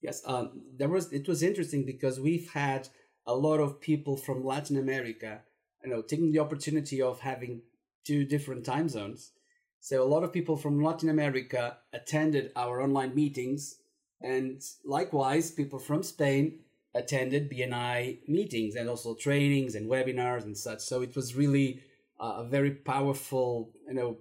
Yes, 0.00 0.22
um, 0.26 0.62
there 0.76 0.88
was. 0.88 1.12
It 1.12 1.26
was 1.28 1.42
interesting 1.42 1.84
because 1.84 2.20
we've 2.20 2.50
had 2.52 2.88
a 3.26 3.34
lot 3.34 3.58
of 3.58 3.80
people 3.80 4.16
from 4.16 4.44
Latin 4.44 4.76
America, 4.76 5.42
you 5.84 5.90
know, 5.90 6.02
taking 6.02 6.30
the 6.30 6.38
opportunity 6.38 7.02
of 7.02 7.20
having 7.20 7.62
two 8.06 8.24
different 8.24 8.64
time 8.64 8.88
zones. 8.88 9.32
So 9.80 10.02
a 10.02 10.06
lot 10.08 10.24
of 10.24 10.32
people 10.32 10.56
from 10.56 10.82
Latin 10.82 11.08
America 11.08 11.78
attended 11.92 12.52
our 12.54 12.80
online 12.80 13.14
meetings, 13.14 13.76
and 14.20 14.62
likewise, 14.84 15.50
people 15.50 15.78
from 15.78 16.02
Spain 16.02 16.60
attended 16.94 17.50
BNI 17.50 18.28
meetings 18.28 18.74
and 18.76 18.88
also 18.88 19.14
trainings 19.14 19.74
and 19.74 19.90
webinars 19.90 20.44
and 20.44 20.56
such. 20.56 20.80
So 20.80 21.02
it 21.02 21.14
was 21.14 21.34
really 21.36 21.82
uh, 22.20 22.36
a 22.38 22.44
very 22.44 22.70
powerful, 22.72 23.72
you 23.86 23.94
know, 23.94 24.18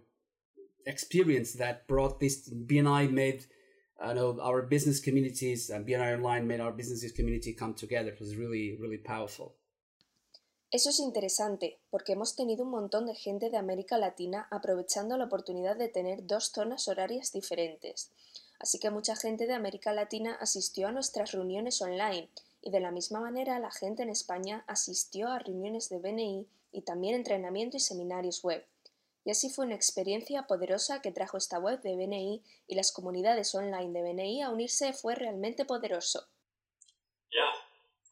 experience 0.86 1.54
that 1.54 1.88
brought 1.88 2.20
this 2.20 2.50
BNI 2.50 3.12
made 3.12 3.46
I 4.00 4.14
know 4.14 4.40
our 4.42 4.62
business 4.62 5.00
communities 5.00 5.70
and 5.70 5.86
BNI 5.86 6.18
Online 6.18 6.48
made 6.48 6.60
our 6.60 6.72
businesses 6.72 7.12
community 7.12 7.54
come 7.54 7.74
together. 7.74 8.12
It 8.12 8.20
was 8.20 8.36
really, 8.36 8.78
really 8.80 9.00
powerful. 9.00 9.56
Eso 10.70 10.90
es 10.90 11.00
interesante, 11.00 11.80
porque 11.90 12.12
hemos 12.12 12.36
tenido 12.36 12.66
un 12.66 12.72
montón 12.72 13.06
de 13.06 13.16
gente 13.16 13.50
de 13.50 13.58
América 13.58 13.98
Latina 13.98 14.48
aprovechando 14.52 15.18
la 15.18 15.24
oportunidad 15.24 15.78
de 15.78 15.88
tener 15.88 16.28
dos 16.28 16.52
zonas 16.54 16.90
horarias 16.90 17.32
diferentes. 17.32 18.12
Así 18.60 18.78
que 18.78 18.90
mucha 18.90 19.16
gente 19.16 19.48
de 19.48 19.54
América 19.54 19.94
Latina 19.94 20.38
asistió 20.42 20.88
a 20.88 20.92
nuestras 20.92 21.32
reuniones 21.32 21.82
online 21.82 22.30
y 22.62 22.70
de 22.70 22.82
la 22.82 22.92
misma 22.92 23.22
manera 23.22 23.60
la 23.60 23.72
gente 23.72 24.04
en 24.04 24.10
España 24.10 24.66
asistió 24.68 25.30
a 25.30 25.40
reuniones 25.40 25.88
de 25.88 26.00
BNI 26.00 26.48
y 26.74 26.82
también 26.82 27.16
entrenamiento 27.16 27.78
y 27.78 27.80
seminarios 27.80 28.44
web. 28.44 28.66
Y 29.28 29.32
así 29.32 29.52
fue 29.52 29.68
una 29.68 29.76
experiencia 29.76 30.48
poderosa 30.48 31.04
que 31.04 31.12
trajo 31.12 31.36
esta 31.36 31.60
web 31.60 31.84
de 31.84 32.00
BNI 32.00 32.48
y 32.64 32.76
las 32.80 32.96
comunidades 32.96 33.52
online 33.60 33.92
de 33.92 34.00
BNI 34.00 34.42
a 34.42 34.56
unirse 34.56 34.96
fue 34.96 35.20
realmente 35.20 35.68
poderoso. 35.68 36.32
Yeah, 37.28 37.52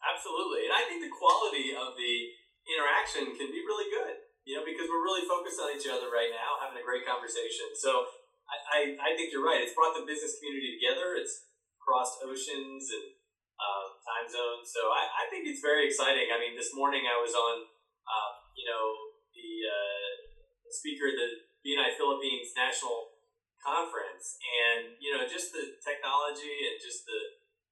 absolutely. 0.04 0.68
And 0.68 0.76
I 0.76 0.84
think 0.92 1.00
the 1.00 1.16
quality 1.16 1.72
of 1.72 1.96
the 1.96 2.36
interaction 2.68 3.32
can 3.32 3.48
be 3.48 3.64
really 3.64 3.88
good, 3.88 4.28
you 4.44 4.60
know, 4.60 4.68
because 4.68 4.92
we're 4.92 5.08
really 5.08 5.24
focused 5.24 5.56
on 5.64 5.72
each 5.72 5.88
other 5.88 6.12
right 6.12 6.36
now, 6.36 6.60
having 6.60 6.84
a 6.84 6.84
great 6.84 7.08
conversation. 7.08 7.72
So 7.80 8.12
I, 8.52 8.60
I, 8.68 8.80
I 9.00 9.10
think 9.16 9.32
you're 9.32 9.48
right. 9.48 9.64
It's 9.64 9.72
brought 9.72 9.96
the 9.96 10.04
business 10.04 10.36
community 10.44 10.76
together. 10.76 11.16
It's 11.16 11.48
crossed 11.80 12.28
oceans 12.28 12.92
and 12.92 13.16
um, 13.56 13.88
time 14.04 14.28
zones. 14.28 14.68
So 14.68 14.92
I, 14.92 15.08
I 15.08 15.24
think 15.32 15.48
it's 15.48 15.64
very 15.64 15.88
exciting. 15.88 16.28
I 16.36 16.44
mean, 16.44 16.60
this 16.60 16.76
morning 16.76 17.08
I 17.08 17.16
was 17.24 17.32
on, 17.32 17.72
um, 18.04 18.34
you 18.60 18.68
know, 18.68 18.84
the 19.32 19.48
uh, 19.64 20.05
speaker 20.72 21.10
at 21.12 21.18
the 21.18 21.30
BNI 21.66 21.98
Philippines 21.98 22.54
National 22.56 23.14
Conference, 23.62 24.38
and 24.42 24.94
you 25.02 25.10
know, 25.14 25.26
just 25.26 25.52
the 25.52 25.78
technology 25.82 26.54
and 26.70 26.78
just 26.78 27.06
the 27.06 27.22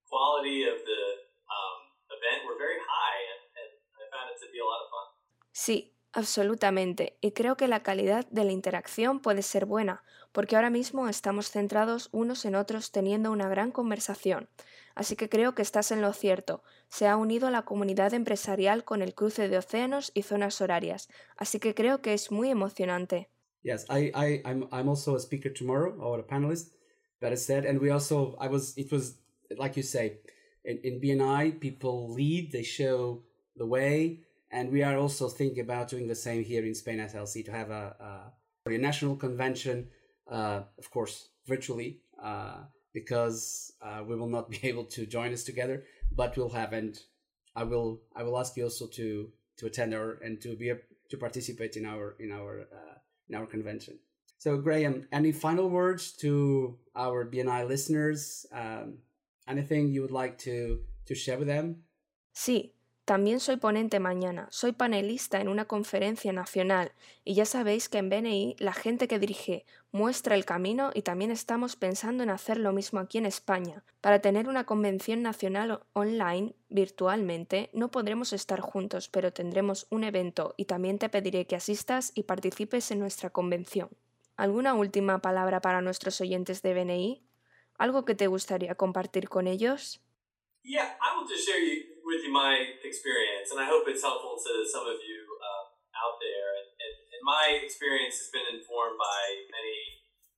quality 0.09 0.65
of 0.65 0.81
the 0.81 1.03
um, 1.45 1.79
event 2.09 2.45
were 2.45 2.57
very 2.57 2.81
high, 2.81 3.19
and, 3.31 3.41
and 3.61 3.71
I 4.01 4.03
found 4.09 4.27
it 4.33 4.37
to 4.41 4.49
be 4.49 4.59
a 4.59 4.65
lot 4.65 4.81
of 4.81 4.89
fun. 4.89 5.07
Sí, 5.53 5.93
absolutamente. 6.13 7.17
Y 7.21 7.31
creo 7.31 7.55
que 7.57 7.67
la 7.67 7.83
calidad 7.83 8.25
de 8.29 8.43
la 8.43 8.51
interacción 8.51 9.19
puede 9.19 9.43
ser 9.43 9.65
buena, 9.65 10.03
porque 10.31 10.55
ahora 10.55 10.71
mismo 10.71 11.07
estamos 11.07 11.51
centrados 11.51 12.09
unos 12.11 12.45
en 12.45 12.55
otros 12.55 12.91
teniendo 12.91 13.31
una 13.31 13.47
gran 13.47 13.71
conversación. 13.71 14.49
Así 14.95 15.15
que 15.15 15.29
creo 15.29 15.55
que 15.55 15.61
estás 15.61 15.91
en 15.91 16.01
lo 16.01 16.13
cierto. 16.13 16.63
Se 16.89 17.07
ha 17.07 17.17
unido 17.17 17.47
a 17.47 17.51
la 17.51 17.63
comunidad 17.63 18.13
empresarial 18.13 18.83
con 18.83 19.01
el 19.01 19.13
cruce 19.13 19.47
de 19.47 19.57
océanos 19.57 20.11
y 20.13 20.23
zonas 20.23 20.61
horarias. 20.61 21.09
Así 21.35 21.59
que 21.59 21.73
creo 21.73 22.01
que 22.01 22.13
es 22.13 22.31
muy 22.31 22.49
emocionante. 22.49 23.29
Yes, 23.63 23.85
I, 23.89 24.11
I, 24.13 24.41
I'm, 24.45 24.67
I'm 24.71 24.89
also 24.89 25.15
a 25.15 25.19
speaker 25.19 25.51
tomorrow 25.51 25.95
or 25.99 26.19
a 26.19 26.23
panelist. 26.23 26.71
That 27.21 27.31
is 27.31 27.45
said, 27.45 27.65
and 27.65 27.79
we 27.79 27.89
also, 27.89 28.35
I 28.39 28.47
was, 28.47 28.77
it 28.77 28.91
was 28.91 29.17
like 29.57 29.77
you 29.77 29.83
say, 29.83 30.19
in, 30.65 30.79
in 30.83 30.99
BNI, 30.99 31.59
people 31.59 32.13
lead, 32.13 32.51
they 32.51 32.63
show 32.63 33.23
the 33.55 33.65
way, 33.65 34.19
and 34.51 34.71
we 34.71 34.83
are 34.83 34.97
also 34.97 35.29
thinking 35.29 35.61
about 35.61 35.87
doing 35.87 36.07
the 36.07 36.15
same 36.15 36.43
here 36.43 36.65
in 36.65 36.75
Spain 36.75 36.99
SLC 36.99 37.45
to 37.45 37.51
have 37.51 37.69
a, 37.69 38.31
a, 38.65 38.71
a 38.73 38.77
national 38.77 39.15
convention, 39.15 39.87
uh, 40.29 40.61
of 40.77 40.91
course, 40.91 41.29
virtually. 41.47 42.01
Uh, 42.21 42.63
because 42.93 43.73
uh, 43.81 44.03
we 44.07 44.15
will 44.15 44.29
not 44.29 44.49
be 44.55 44.59
able 44.63 44.85
to 44.85 45.05
join 45.05 45.33
us 45.33 45.43
together, 45.43 45.83
but 46.11 46.35
we'll 46.37 46.49
have 46.49 46.73
and 46.73 46.99
I 47.55 47.63
will 47.63 48.01
I 48.15 48.23
will 48.23 48.39
ask 48.39 48.57
you 48.57 48.63
also 48.63 48.87
to 48.87 49.31
to 49.57 49.65
attend 49.65 49.93
our 49.93 50.19
and 50.23 50.41
to 50.41 50.55
be 50.55 50.69
a, 50.69 50.77
to 51.09 51.17
participate 51.17 51.75
in 51.77 51.85
our 51.85 52.15
in 52.19 52.31
our 52.31 52.61
uh, 52.61 52.95
in 53.29 53.35
our 53.35 53.45
convention. 53.45 53.99
So 54.37 54.57
Graham, 54.57 55.07
any 55.11 55.31
final 55.31 55.69
words 55.69 56.11
to 56.17 56.77
our 56.95 57.25
BNI 57.25 57.67
listeners? 57.67 58.45
Um, 58.51 58.97
anything 59.47 59.89
you 59.89 60.01
would 60.01 60.11
like 60.11 60.37
to 60.39 60.79
to 61.05 61.15
share 61.15 61.37
with 61.37 61.47
them? 61.47 61.83
Sí, 62.33 62.73
También 63.05 63.41
soy 63.41 63.57
ponente 63.57 63.99
mañana, 63.99 64.47
soy 64.49 64.71
panelista 64.71 65.41
en 65.41 65.49
una 65.49 65.65
conferencia 65.65 66.31
nacional 66.31 66.93
y 67.25 67.33
ya 67.33 67.43
sabéis 67.43 67.89
que 67.89 67.97
en 67.97 68.09
BNI 68.09 68.55
la 68.59 68.71
gente 68.71 69.09
que 69.09 69.19
dirige 69.19 69.65
muestra 69.91 70.35
el 70.35 70.45
camino 70.45 70.89
y 70.93 71.01
también 71.01 71.29
estamos 71.29 71.75
pensando 71.75 72.23
en 72.23 72.29
hacer 72.29 72.57
lo 72.57 72.71
mismo 72.71 73.01
aquí 73.01 73.17
en 73.17 73.25
España. 73.25 73.83
Para 73.99 74.19
tener 74.19 74.47
una 74.47 74.65
convención 74.65 75.21
nacional 75.21 75.81
online 75.91 76.55
virtualmente 76.69 77.69
no 77.73 77.91
podremos 77.91 78.31
estar 78.31 78.61
juntos, 78.61 79.09
pero 79.09 79.33
tendremos 79.33 79.85
un 79.89 80.05
evento 80.05 80.53
y 80.55 80.63
también 80.63 80.97
te 80.97 81.09
pediré 81.09 81.45
que 81.45 81.57
asistas 81.57 82.13
y 82.15 82.23
participes 82.23 82.89
en 82.91 82.99
nuestra 82.99 83.31
convención. 83.31 83.89
¿Alguna 84.37 84.75
última 84.75 85.19
palabra 85.19 85.59
para 85.59 85.81
nuestros 85.81 86.21
oyentes 86.21 86.61
de 86.61 86.73
BNI? 86.73 87.21
¿Algo 87.77 88.05
que 88.05 88.15
te 88.15 88.27
gustaría 88.27 88.75
compartir 88.75 89.27
con 89.27 89.47
ellos? 89.47 89.99
with 91.27 91.47
you 91.47 91.92
my 92.33 92.57
experience, 92.81 93.53
and 93.53 93.61
I 93.61 93.69
hope 93.69 93.85
it's 93.85 94.01
helpful 94.01 94.33
to 94.41 94.51
some 94.65 94.89
of 94.89 94.97
you 94.97 95.19
um, 95.37 95.65
out 95.93 96.17
there. 96.17 96.57
And, 96.57 96.67
and, 96.81 96.95
and, 97.13 97.21
my 97.23 97.55
experience 97.63 98.19
has 98.19 98.27
been 98.35 98.43
informed 98.51 98.99
by 98.99 99.21
many 99.47 99.79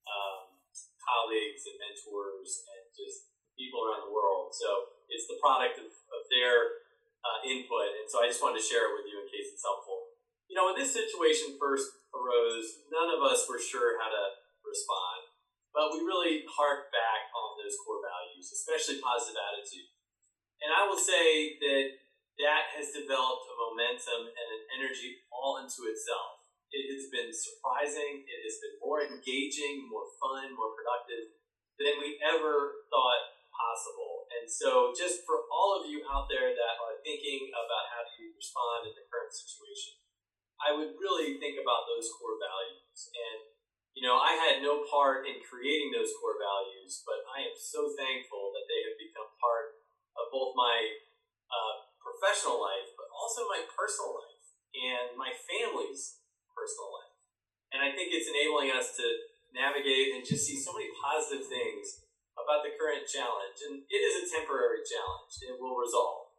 um, 0.05 0.53
colleagues 1.01 1.65
and 1.65 1.81
mentors 1.81 2.61
and 2.69 2.83
just 2.93 3.33
people 3.57 3.81
around 3.81 4.05
the 4.05 4.13
world. 4.13 4.53
So 4.53 5.01
it's 5.09 5.25
the 5.25 5.41
product 5.41 5.81
of, 5.81 5.89
of 5.89 6.21
their 6.29 6.85
uh, 7.25 7.41
input, 7.41 7.89
and 7.97 8.05
so 8.05 8.21
I 8.21 8.29
just 8.29 8.43
wanted 8.43 8.61
to 8.61 8.65
share 8.69 8.91
it 8.91 8.93
with 8.93 9.09
you 9.09 9.17
in 9.17 9.27
case 9.33 9.49
it's 9.49 9.65
helpful. 9.65 10.13
You 10.45 10.53
know, 10.53 10.69
when 10.69 10.77
this 10.77 10.93
situation 10.93 11.57
first 11.57 11.89
arose, 12.13 12.85
none 12.93 13.09
of 13.09 13.25
us 13.25 13.49
were 13.49 13.57
sure 13.57 13.97
how 13.97 14.13
to 14.13 14.25
respond, 14.61 15.33
but 15.73 15.89
we 15.89 16.05
really 16.05 16.45
harked 16.45 16.93
back 16.93 17.33
on 17.33 17.57
those 17.57 17.73
core 17.81 18.05
values, 18.05 18.53
especially 18.53 19.01
positive 19.01 19.41
attitude 19.41 19.89
and 20.63 20.71
I 20.71 20.87
will 20.87 20.99
say 20.99 21.57
that 21.59 21.85
that 22.39 22.63
has 22.75 22.91
developed 22.91 23.47
a 23.47 23.55
momentum 23.55 24.27
and 24.27 24.47
an 24.59 24.63
energy 24.75 25.23
all 25.31 25.59
into 25.63 25.87
itself. 25.87 26.43
It 26.75 26.91
has 26.91 27.07
been 27.07 27.31
surprising. 27.31 28.27
It 28.27 28.39
has 28.43 28.59
been 28.59 28.75
more 28.83 28.99
engaging, 28.99 29.87
more 29.87 30.11
fun, 30.19 30.51
more 30.51 30.75
productive 30.75 31.31
than 31.79 31.95
we 32.03 32.19
ever 32.19 32.83
thought 32.91 33.23
possible. 33.55 34.27
And 34.35 34.43
so, 34.51 34.91
just 34.91 35.23
for 35.23 35.47
all 35.47 35.79
of 35.79 35.87
you 35.87 36.03
out 36.03 36.27
there 36.27 36.51
that 36.51 36.75
are 36.83 36.99
thinking 36.99 37.47
about 37.55 37.87
how 37.95 38.03
to 38.03 38.21
respond 38.35 38.91
in 38.91 38.93
the 38.99 39.07
current 39.07 39.31
situation, 39.31 39.95
I 40.59 40.75
would 40.75 40.99
really 40.99 41.39
think 41.39 41.55
about 41.55 41.87
those 41.87 42.11
core 42.19 42.35
values. 42.35 42.99
And, 43.15 43.55
you 43.95 44.03
know, 44.03 44.19
I 44.19 44.35
had 44.35 44.59
no 44.59 44.83
part 44.91 45.23
in 45.23 45.39
creating 45.39 45.95
those 45.95 46.11
core 46.19 46.35
values, 46.35 46.99
but 47.07 47.23
I 47.31 47.47
am 47.47 47.55
so 47.55 47.95
thankful 47.95 48.51
that 48.51 48.67
they 48.67 48.83
have 48.83 48.99
become 48.99 49.31
part 49.39 49.84
of 50.15 50.31
both 50.31 50.55
my 50.55 50.77
uh, 51.51 51.85
professional 51.99 52.59
life, 52.59 52.91
but 52.95 53.07
also 53.11 53.47
my 53.47 53.63
personal 53.71 54.15
life 54.15 54.43
and 54.75 55.15
my 55.15 55.31
family's 55.31 56.19
personal 56.51 56.91
life. 56.91 57.15
And 57.71 57.79
I 57.83 57.91
think 57.91 58.11
it's 58.15 58.31
enabling 58.31 58.71
us 58.71 58.95
to 58.99 59.05
navigate 59.51 60.15
and 60.15 60.23
just 60.23 60.47
see 60.47 60.59
so 60.59 60.75
many 60.75 60.91
positive 60.95 61.47
things 61.47 62.03
about 62.35 62.63
the 62.63 62.75
current 62.75 63.07
challenge. 63.07 63.59
And 63.67 63.83
it 63.87 64.01
is 64.03 64.23
a 64.23 64.31
temporary 64.31 64.83
challenge, 64.83 65.31
it 65.43 65.55
will 65.55 65.79
resolve. 65.79 66.31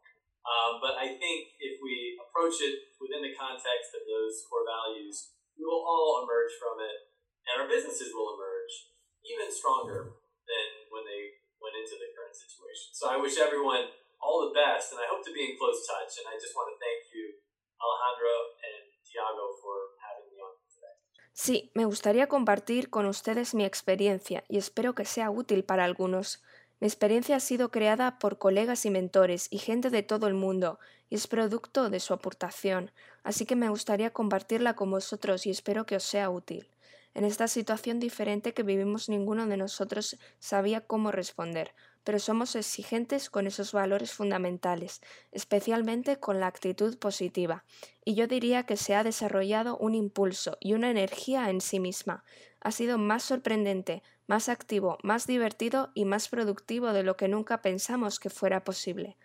Um, 0.47 0.79
but 0.79 0.95
I 0.95 1.19
think 1.19 1.59
if 1.59 1.83
we 1.83 2.15
approach 2.23 2.63
it 2.63 2.95
within 3.03 3.19
the 3.19 3.35
context 3.35 3.91
of 3.91 4.07
those 4.07 4.47
core 4.47 4.63
values, 4.63 5.35
we 5.59 5.67
will 5.67 5.83
all 5.83 6.23
emerge 6.23 6.55
from 6.55 6.79
it, 6.79 7.11
and 7.49 7.59
our 7.59 7.67
businesses 7.67 8.15
will 8.15 8.37
emerge 8.37 8.93
even 9.27 9.51
stronger 9.51 10.15
than 10.47 10.67
when 10.87 11.03
they 11.03 11.36
went 11.67 11.83
into 11.83 11.99
the 11.99 12.09
current 12.15 12.31
situation. 12.31 12.95
So 12.95 13.11
I 13.11 13.19
wish 13.19 13.35
everyone 13.35 13.91
all 14.23 14.47
the 14.47 14.55
best, 14.55 14.95
and 14.95 14.99
I 15.03 15.07
hope 15.11 15.23
to 15.27 15.33
be 15.35 15.43
in 15.43 15.59
close 15.59 15.83
touch. 15.83 16.15
And 16.23 16.25
I 16.31 16.39
just 16.39 16.55
want 16.55 16.71
to 16.71 16.77
thank 16.79 17.11
you, 17.11 17.35
Alejandro 17.75 18.35
and 18.63 18.83
Tiago, 19.03 19.45
for 19.59 19.75
having 19.99 20.31
me 20.31 20.39
on 20.39 20.55
today. 20.71 20.95
Sí, 21.33 21.71
me 21.75 21.85
gustaría 21.85 22.27
compartir 22.27 22.89
con 22.89 23.05
ustedes 23.05 23.53
mi 23.53 23.65
experiencia 23.65 24.43
y 24.47 24.57
espero 24.57 24.95
que 24.95 25.05
sea 25.05 25.29
útil 25.29 25.63
para 25.63 25.83
algunos. 25.83 26.41
Mi 26.79 26.87
experiencia 26.87 27.35
ha 27.35 27.39
sido 27.39 27.69
creada 27.69 28.19
por 28.19 28.37
colegas 28.37 28.85
y 28.85 28.91
mentores 28.91 29.47
y 29.51 29.57
gente 29.57 29.89
de 29.89 30.03
todo 30.03 30.27
el 30.27 30.35
mundo, 30.35 30.79
y 31.09 31.15
es 31.15 31.27
producto 31.27 31.89
de 31.89 31.99
su 31.99 32.13
aportación, 32.13 32.91
así 33.23 33.45
que 33.47 33.55
me 33.55 33.69
gustaría 33.69 34.11
compartirla 34.11 34.75
con 34.75 34.91
vosotros 34.91 35.47
y 35.47 35.49
espero 35.49 35.85
que 35.85 35.95
os 35.95 36.03
sea 36.03 36.29
útil. 36.29 36.69
En 37.13 37.25
esta 37.25 37.47
situación 37.47 37.99
diferente 37.99 38.53
que 38.53 38.63
vivimos 38.63 39.09
ninguno 39.09 39.47
de 39.47 39.57
nosotros 39.57 40.17
sabía 40.39 40.81
cómo 40.81 41.11
responder, 41.11 41.73
pero 42.03 42.19
somos 42.19 42.55
exigentes 42.55 43.29
con 43.29 43.47
esos 43.47 43.73
valores 43.73 44.13
fundamentales, 44.13 45.01
especialmente 45.31 46.19
con 46.19 46.39
la 46.39 46.47
actitud 46.47 46.97
positiva, 46.99 47.65
y 48.05 48.15
yo 48.15 48.27
diría 48.27 48.63
que 48.63 48.77
se 48.77 48.95
ha 48.95 49.03
desarrollado 49.03 49.77
un 49.77 49.93
impulso 49.93 50.57
y 50.61 50.73
una 50.73 50.89
energía 50.89 51.49
en 51.49 51.59
sí 51.59 51.79
misma. 51.81 52.23
Ha 52.61 52.71
sido 52.71 52.97
más 52.97 53.23
sorprendente, 53.23 54.03
más 54.25 54.47
activo, 54.47 54.97
más 55.03 55.27
divertido 55.27 55.91
y 55.95 56.05
más 56.05 56.29
productivo 56.29 56.93
de 56.93 57.03
lo 57.03 57.17
que 57.17 57.27
nunca 57.27 57.61
pensamos 57.61 58.19
que 58.19 58.29
fuera 58.29 58.63
posible. 58.63 59.17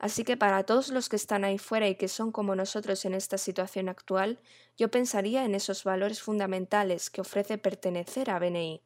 Así 0.00 0.24
que 0.24 0.38
para 0.38 0.64
todos 0.64 0.88
los 0.88 1.10
que 1.10 1.16
están 1.16 1.44
ahí 1.44 1.58
fuera 1.58 1.86
y 1.86 1.94
que 1.94 2.08
son 2.08 2.32
como 2.32 2.56
nosotros 2.56 3.04
en 3.04 3.12
esta 3.12 3.36
situación 3.36 3.90
actual, 3.90 4.40
yo 4.78 4.90
pensaría 4.90 5.44
en 5.44 5.54
esos 5.54 5.84
valores 5.84 6.22
fundamentales 6.22 7.10
que 7.10 7.20
ofrece 7.20 7.58
pertenecer 7.58 8.30
a 8.30 8.38
BNI. 8.38 8.82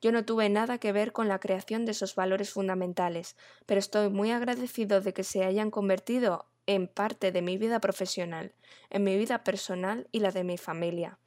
Yo 0.00 0.12
no 0.12 0.24
tuve 0.24 0.48
nada 0.48 0.78
que 0.78 0.92
ver 0.92 1.10
con 1.10 1.26
la 1.26 1.40
creación 1.40 1.84
de 1.84 1.90
esos 1.90 2.14
valores 2.14 2.50
fundamentales, 2.50 3.36
pero 3.66 3.80
estoy 3.80 4.08
muy 4.08 4.30
agradecido 4.30 5.00
de 5.00 5.12
que 5.12 5.24
se 5.24 5.42
hayan 5.42 5.72
convertido 5.72 6.46
en 6.66 6.86
parte 6.86 7.32
de 7.32 7.42
mi 7.42 7.58
vida 7.58 7.80
profesional, 7.80 8.52
en 8.88 9.02
mi 9.02 9.16
vida 9.16 9.42
personal 9.42 10.06
y 10.12 10.20
la 10.20 10.30
de 10.30 10.44
mi 10.44 10.58
familia. 10.58 11.18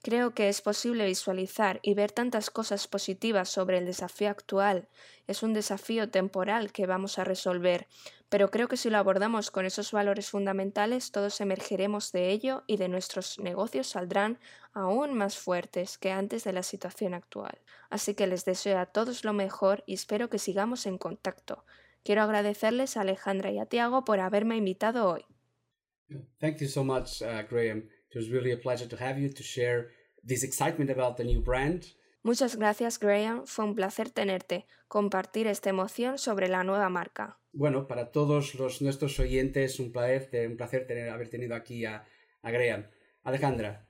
Creo 0.00 0.32
que 0.32 0.48
es 0.48 0.62
posible 0.62 1.06
visualizar 1.06 1.80
y 1.82 1.94
ver 1.94 2.12
tantas 2.12 2.50
cosas 2.50 2.86
positivas 2.86 3.48
sobre 3.48 3.78
el 3.78 3.84
desafío 3.84 4.30
actual. 4.30 4.88
Es 5.26 5.42
un 5.42 5.52
desafío 5.52 6.08
temporal 6.08 6.70
que 6.70 6.86
vamos 6.86 7.18
a 7.18 7.24
resolver, 7.24 7.88
pero 8.28 8.50
creo 8.50 8.68
que 8.68 8.76
si 8.76 8.90
lo 8.90 8.98
abordamos 8.98 9.50
con 9.50 9.64
esos 9.64 9.92
valores 9.92 10.30
fundamentales, 10.30 11.12
todos 11.12 11.40
emergeremos 11.40 12.12
de 12.12 12.30
ello 12.30 12.64
y 12.66 12.76
de 12.76 12.88
nuestros 12.88 13.38
negocios 13.38 13.86
saldrán 13.86 14.38
aún 14.72 15.14
más 15.14 15.38
fuertes 15.38 15.96
que 15.98 16.10
antes 16.10 16.44
de 16.44 16.52
la 16.52 16.62
situación 16.62 17.14
actual. 17.14 17.58
Así 17.90 18.14
que 18.14 18.26
les 18.26 18.44
deseo 18.44 18.78
a 18.78 18.86
todos 18.86 19.24
lo 19.24 19.32
mejor 19.32 19.82
y 19.86 19.94
espero 19.94 20.28
que 20.28 20.38
sigamos 20.38 20.86
en 20.86 20.98
contacto. 20.98 21.64
Quiero 22.04 22.22
agradecerles 22.22 22.96
a 22.96 23.02
Alejandra 23.02 23.50
y 23.50 23.58
a 23.58 23.66
Tiago 23.66 24.04
por 24.04 24.20
haberme 24.20 24.56
invitado 24.56 25.08
hoy. 25.08 25.24
Thank 26.40 26.58
you 26.60 26.68
so 26.68 26.84
much, 26.84 27.22
uh, 27.22 27.42
Graham. 27.48 27.88
It 28.10 28.16
was 28.16 28.30
really 28.30 28.52
a 28.52 28.56
pleasure 28.56 28.88
to 28.88 28.96
have 28.96 29.18
you 29.20 29.28
to 29.32 29.42
share 29.42 29.90
this 30.26 30.42
excitement 30.42 30.90
about 30.90 31.16
the 31.16 31.24
new 31.24 31.42
brand. 31.42 31.84
Muchas 32.28 32.56
gracias, 32.56 32.98
Graham. 32.98 33.46
Fue 33.46 33.64
un 33.64 33.74
placer 33.74 34.10
tenerte, 34.10 34.66
compartir 34.86 35.46
esta 35.46 35.70
emoción 35.70 36.18
sobre 36.18 36.48
la 36.48 36.62
nueva 36.62 36.90
marca. 36.90 37.40
Bueno, 37.52 37.86
para 37.86 38.12
todos 38.12 38.54
los, 38.54 38.82
nuestros 38.82 39.18
oyentes, 39.18 39.80
un 39.80 39.92
placer, 39.92 40.46
un 40.46 40.58
placer 40.58 40.86
tener, 40.86 41.08
haber 41.08 41.30
tenido 41.30 41.54
aquí 41.54 41.86
a, 41.86 42.04
a 42.42 42.50
Graham. 42.50 42.86
Alejandra. 43.22 43.88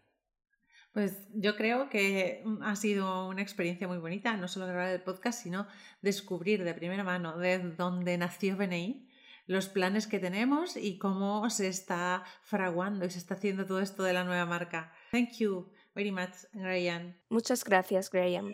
Pues 0.93 1.27
yo 1.35 1.57
creo 1.57 1.89
que 1.89 2.45
ha 2.63 2.77
sido 2.77 3.27
una 3.27 3.43
experiencia 3.43 3.89
muy 3.89 3.99
bonita, 3.99 4.37
no 4.37 4.47
solo 4.47 4.69
grabar 4.69 4.93
el 4.93 5.03
podcast, 5.03 5.43
sino 5.43 5.67
descubrir 6.01 6.63
de 6.63 6.75
primera 6.75 7.03
mano 7.03 7.39
de 7.39 7.59
dónde 7.59 8.19
nació 8.19 8.57
BNI 8.57 9.09
los 9.47 9.69
planes 9.69 10.07
que 10.07 10.21
tenemos 10.21 10.77
y 10.77 10.99
cómo 10.99 11.51
se 11.51 11.67
está 11.67 12.23
fraguando 12.45 13.05
y 13.05 13.11
se 13.11 13.19
está 13.19 13.35
haciendo 13.35 13.67
todo 13.67 13.81
esto 13.81 14.05
de 14.05 14.13
la 14.13 14.23
nueva 14.23 14.47
marca. 14.47 14.93
Thank 15.11 15.39
you 15.39 15.73
very 15.99 16.13
much, 16.13 16.47
Graham. 16.53 17.15
Muchas 17.29 17.65
gracias, 17.65 18.09
Graham. 18.09 18.53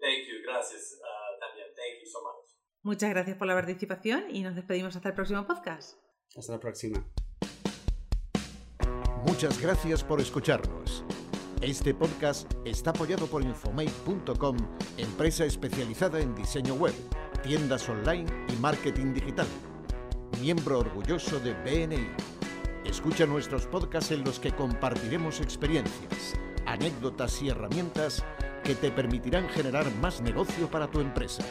Thank 0.00 0.26
you. 0.28 0.42
Gracias 0.44 0.98
uh, 1.00 1.40
también. 1.40 1.68
Thank 1.74 2.04
you 2.04 2.10
so 2.10 2.20
much. 2.20 2.52
Muchas 2.82 3.10
gracias 3.10 3.36
por 3.38 3.46
la 3.46 3.54
participación 3.54 4.24
y 4.30 4.42
nos 4.42 4.54
despedimos 4.54 4.94
hasta 4.94 5.08
el 5.08 5.14
próximo 5.14 5.46
podcast. 5.46 5.96
Hasta 6.36 6.52
la 6.52 6.60
próxima. 6.60 7.02
Muchas 9.26 9.58
gracias 9.60 10.04
por 10.04 10.20
escucharnos. 10.20 11.04
Este 11.62 11.94
podcast 11.94 12.52
está 12.64 12.90
apoyado 12.90 13.26
por 13.28 13.42
Infomate.com, 13.42 14.56
empresa 14.98 15.44
especializada 15.44 16.20
en 16.20 16.34
diseño 16.34 16.74
web, 16.74 16.94
tiendas 17.42 17.88
online 17.88 18.26
y 18.52 18.56
marketing 18.56 19.14
digital 19.14 19.46
miembro 20.42 20.80
orgulloso 20.80 21.38
de 21.38 21.54
BNI. 21.54 22.08
Escucha 22.84 23.26
nuestros 23.26 23.66
podcasts 23.66 24.10
en 24.10 24.24
los 24.24 24.40
que 24.40 24.50
compartiremos 24.50 25.40
experiencias, 25.40 26.34
anécdotas 26.66 27.42
y 27.42 27.48
herramientas 27.48 28.24
que 28.64 28.74
te 28.74 28.90
permitirán 28.90 29.48
generar 29.48 29.90
más 30.00 30.20
negocio 30.20 30.70
para 30.70 30.88
tu 30.88 31.00
empresa. 31.00 31.44